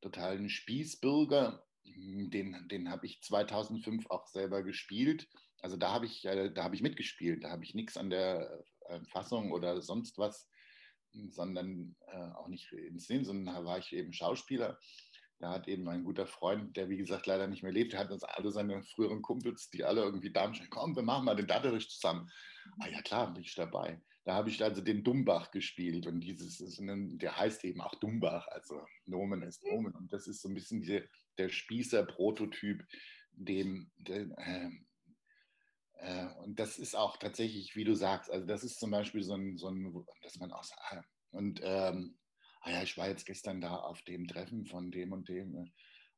totalen 0.00 0.48
Spießbürger, 0.48 1.64
den, 1.84 2.68
den 2.68 2.90
habe 2.90 3.06
ich 3.06 3.22
2005 3.22 4.10
auch 4.10 4.26
selber 4.26 4.62
gespielt. 4.62 5.28
Also 5.60 5.76
da 5.76 5.92
habe 5.92 6.06
ich, 6.06 6.24
äh, 6.24 6.50
da 6.52 6.70
ich 6.72 6.82
mitgespielt, 6.82 7.44
da 7.44 7.50
habe 7.50 7.64
ich 7.64 7.74
nichts 7.74 7.96
an 7.96 8.10
der 8.10 8.64
äh, 8.88 9.00
Fassung 9.06 9.52
oder 9.52 9.80
sonst 9.80 10.18
was, 10.18 10.48
sondern 11.30 11.96
äh, 12.06 12.32
auch 12.32 12.48
nicht 12.48 12.70
inszeniert, 12.72 13.26
sondern 13.26 13.54
da 13.54 13.64
war 13.64 13.78
ich 13.78 13.92
eben 13.92 14.12
Schauspieler 14.12 14.78
da 15.38 15.50
hat 15.50 15.68
eben 15.68 15.88
ein 15.88 16.04
guter 16.04 16.26
Freund, 16.26 16.76
der 16.76 16.88
wie 16.88 16.96
gesagt 16.96 17.26
leider 17.26 17.46
nicht 17.46 17.62
mehr 17.62 17.72
lebt, 17.72 17.96
hat 17.96 18.10
uns 18.10 18.24
alle 18.24 18.50
seine 18.50 18.82
früheren 18.82 19.22
Kumpels, 19.22 19.70
die 19.70 19.84
alle 19.84 20.02
irgendwie 20.02 20.32
da 20.32 20.42
haben, 20.42 20.58
komm, 20.70 20.96
wir 20.96 21.02
machen 21.02 21.24
mal 21.24 21.36
den 21.36 21.46
Datterich 21.46 21.88
zusammen. 21.88 22.28
Ah 22.80 22.88
ja 22.88 23.00
klar, 23.02 23.32
bin 23.32 23.42
ich 23.42 23.54
dabei. 23.54 24.00
Da 24.24 24.34
habe 24.34 24.50
ich 24.50 24.62
also 24.62 24.82
den 24.82 25.04
Dumbach 25.04 25.50
gespielt 25.52 26.06
und 26.06 26.20
dieses 26.20 26.60
ist 26.60 26.80
ein, 26.80 27.18
der 27.18 27.38
heißt 27.38 27.64
eben 27.64 27.80
auch 27.80 27.94
Dumbach, 27.94 28.46
also 28.48 28.84
Nomen 29.06 29.42
ist 29.42 29.64
Nomen 29.64 29.94
und 29.94 30.12
das 30.12 30.26
ist 30.26 30.42
so 30.42 30.48
ein 30.48 30.54
bisschen 30.54 30.82
die, 30.82 31.02
der 31.38 31.48
Spießer-Prototyp, 31.48 32.84
dem, 33.32 33.90
dem 33.96 34.34
äh, 34.36 34.70
äh, 36.00 36.26
und 36.42 36.58
das 36.58 36.78
ist 36.78 36.94
auch 36.94 37.16
tatsächlich, 37.16 37.74
wie 37.74 37.84
du 37.84 37.94
sagst, 37.94 38.30
also 38.30 38.44
das 38.44 38.64
ist 38.64 38.78
zum 38.78 38.90
Beispiel 38.90 39.22
so 39.22 39.34
ein, 39.34 39.56
so 39.56 39.68
ein 39.68 39.94
dass 40.22 40.36
man 40.36 40.52
auch 40.52 40.64
sagt, 40.64 41.06
und 41.30 41.60
ähm, 41.62 42.17
ah 42.68 42.72
ja, 42.72 42.82
ich 42.82 42.96
war 42.96 43.08
jetzt 43.08 43.26
gestern 43.26 43.60
da 43.60 43.76
auf 43.76 44.02
dem 44.02 44.26
Treffen 44.26 44.66
von 44.66 44.90
dem 44.90 45.12
und 45.12 45.28
dem. 45.28 45.54
Äh, 45.54 45.70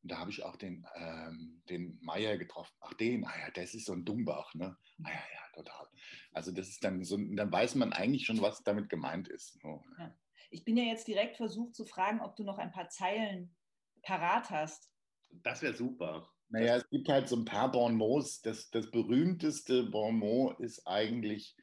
und 0.02 0.10
da 0.10 0.18
habe 0.18 0.30
ich 0.30 0.42
auch 0.42 0.56
den, 0.56 0.86
ähm, 0.96 1.62
den 1.68 1.98
Meier 2.00 2.38
getroffen. 2.38 2.74
Ach, 2.80 2.94
den, 2.94 3.24
ah 3.26 3.38
ja, 3.38 3.50
das 3.50 3.74
ist 3.74 3.84
so 3.84 3.92
ein 3.92 4.04
Dumbach, 4.04 4.54
ne? 4.54 4.76
Ah 5.04 5.10
ja, 5.10 5.14
ja, 5.14 5.54
total. 5.54 5.86
Also 6.32 6.52
das 6.52 6.68
ist 6.68 6.82
dann 6.82 7.04
so, 7.04 7.18
dann 7.18 7.52
weiß 7.52 7.74
man 7.74 7.92
eigentlich 7.92 8.24
schon, 8.24 8.40
was 8.40 8.62
damit 8.62 8.88
gemeint 8.88 9.28
ist. 9.28 9.60
So. 9.60 9.84
Ja. 9.98 10.14
Ich 10.50 10.64
bin 10.64 10.78
ja 10.78 10.84
jetzt 10.84 11.06
direkt 11.06 11.36
versucht 11.36 11.74
zu 11.74 11.84
fragen, 11.84 12.22
ob 12.22 12.34
du 12.34 12.44
noch 12.44 12.58
ein 12.58 12.72
paar 12.72 12.88
Zeilen 12.88 13.54
parat 14.02 14.48
hast. 14.48 14.90
Das 15.30 15.60
wäre 15.60 15.74
super. 15.74 16.32
Naja, 16.48 16.76
es 16.76 16.88
gibt 16.88 17.08
halt 17.08 17.28
so 17.28 17.36
ein 17.36 17.44
paar 17.44 17.70
Bonmots. 17.70 18.40
Das, 18.40 18.70
das 18.70 18.90
berühmteste 18.90 19.84
Bonmot 19.84 20.58
ist 20.60 20.86
eigentlich, 20.86 21.54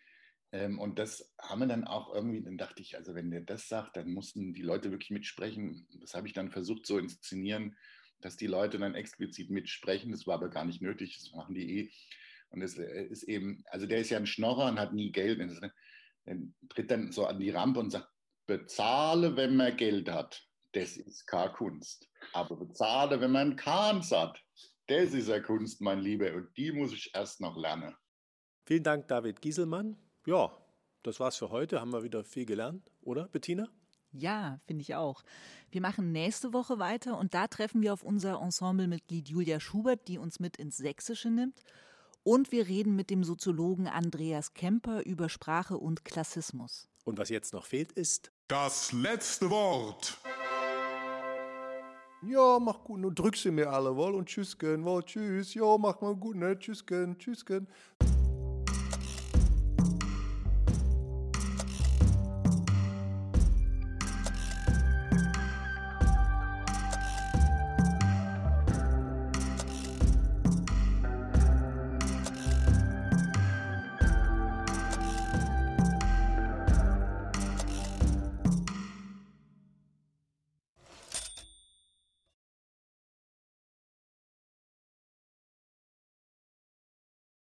ähm, 0.52 0.80
und 0.80 0.98
das 0.98 1.34
haben 1.40 1.60
wir 1.60 1.68
dann 1.68 1.86
auch 1.86 2.14
irgendwie, 2.14 2.42
dann 2.42 2.58
dachte 2.58 2.82
ich, 2.82 2.96
also 2.96 3.16
wenn 3.16 3.32
der 3.32 3.42
das 3.42 3.68
sagt, 3.68 3.98
dann 3.98 4.12
mussten 4.12 4.54
die 4.54 4.62
Leute 4.62 4.92
wirklich 4.92 5.12
mitsprechen. 5.12 5.88
Das 6.00 6.14
habe 6.14 6.28
ich 6.28 6.34
dann 6.34 6.52
versucht 6.52 6.86
so 6.86 6.98
inszenieren, 6.98 7.76
dass 8.22 8.38
die 8.38 8.48
Leute 8.48 8.78
dann 8.78 8.96
explizit 8.96 9.50
mitsprechen. 9.50 10.12
Das 10.12 10.26
war 10.26 10.36
aber 10.36 10.50
gar 10.50 10.66
nicht 10.66 10.82
nötig, 10.82 11.18
das 11.20 11.34
machen 11.34 11.54
die 11.54 11.80
eh. 11.80 11.92
Und 12.50 12.62
es 12.62 12.78
äh, 12.78 13.04
ist 13.06 13.24
eben, 13.24 13.64
also 13.68 13.86
der 13.86 14.00
ist 14.00 14.10
ja 14.10 14.18
ein 14.18 14.28
Schnorrer 14.28 14.70
und 14.70 14.80
hat 14.80 14.94
nie 14.94 15.12
Geld. 15.12 15.40
Er 15.40 16.38
tritt 16.70 16.92
dann 16.92 17.12
so 17.12 17.26
an 17.26 17.40
die 17.40 17.52
Rampe 17.52 17.80
und 17.82 17.92
sagt, 17.92 18.10
bezahle, 18.48 19.36
wenn 19.36 19.58
man 19.58 19.76
Geld 19.76 20.10
hat. 20.10 20.48
das 20.72 20.96
ist 20.96 21.26
keine 21.26 21.52
Kunst. 21.52 22.10
Aber 22.34 22.56
bezahlen, 22.56 23.20
wenn 23.20 23.32
man 23.32 23.56
Kahns 23.56 24.12
hat, 24.12 24.42
das 24.88 25.14
ist 25.14 25.30
eine 25.30 25.44
Kunst, 25.44 25.82
mein 25.82 26.00
Lieber. 26.00 26.34
Und 26.34 26.56
die 26.56 26.72
muss 26.72 26.94
ich 26.94 27.12
erst 27.14 27.42
noch 27.42 27.58
lernen. 27.58 27.94
Vielen 28.66 28.84
Dank, 28.84 29.08
David 29.08 29.42
Gieselmann. 29.42 29.98
Ja, 30.28 30.52
das 31.04 31.22
war's 31.22 31.38
für 31.38 31.52
heute. 31.52 31.80
Haben 31.80 31.94
wir 31.94 32.04
wieder 32.04 32.22
viel 32.26 32.46
gelernt, 32.46 32.92
oder, 33.02 33.30
Bettina? 33.30 33.70
Ja, 34.12 34.60
finde 34.66 34.82
ich 34.82 34.94
auch. 34.94 35.24
Wir 35.72 35.80
machen 35.80 36.12
nächste 36.12 36.52
Woche 36.52 36.80
weiter 36.80 37.18
und 37.18 37.34
da 37.34 37.48
treffen 37.48 37.82
wir 37.82 37.94
auf 37.94 38.04
unser 38.04 38.42
Ensemblemitglied 38.42 39.30
Julia 39.30 39.62
Schubert, 39.62 40.10
die 40.10 40.18
uns 40.18 40.42
mit 40.42 40.58
ins 40.58 40.76
Sächsische 40.76 41.30
nimmt. 41.30 41.64
Und 42.24 42.52
wir 42.52 42.68
reden 42.68 42.98
mit 42.98 43.10
dem 43.10 43.24
Soziologen 43.24 43.88
Andreas 43.88 44.54
Kemper 44.54 45.06
über 45.06 45.30
Sprache 45.30 45.78
und 45.78 46.04
Klassismus. 46.04 46.90
Und 47.06 47.18
was 47.18 47.30
jetzt 47.30 47.54
noch 47.54 47.66
fehlt, 47.66 47.94
ist 47.94 48.34
Das 48.50 48.92
letzte 48.92 49.50
Wort. 49.50 50.18
Ja, 52.22 52.60
mach 52.60 52.84
gut, 52.84 53.00
nun 53.00 53.16
drück 53.16 53.38
sie 53.38 53.52
mir 53.52 53.70
alle, 53.70 53.96
wohl, 53.96 54.14
und 54.14 54.28
tschüss, 54.28 54.58
gön, 54.58 54.84
wohl, 54.84 55.04
tschüss, 55.04 55.54
ja, 55.54 55.78
mach 55.78 56.02
mal 56.02 56.18
gut, 56.18 56.36
ne, 56.36 56.60
tschüss, 56.60 56.86
gön, 56.86 57.18
tschüss, 57.18 57.46
gön. 57.46 57.66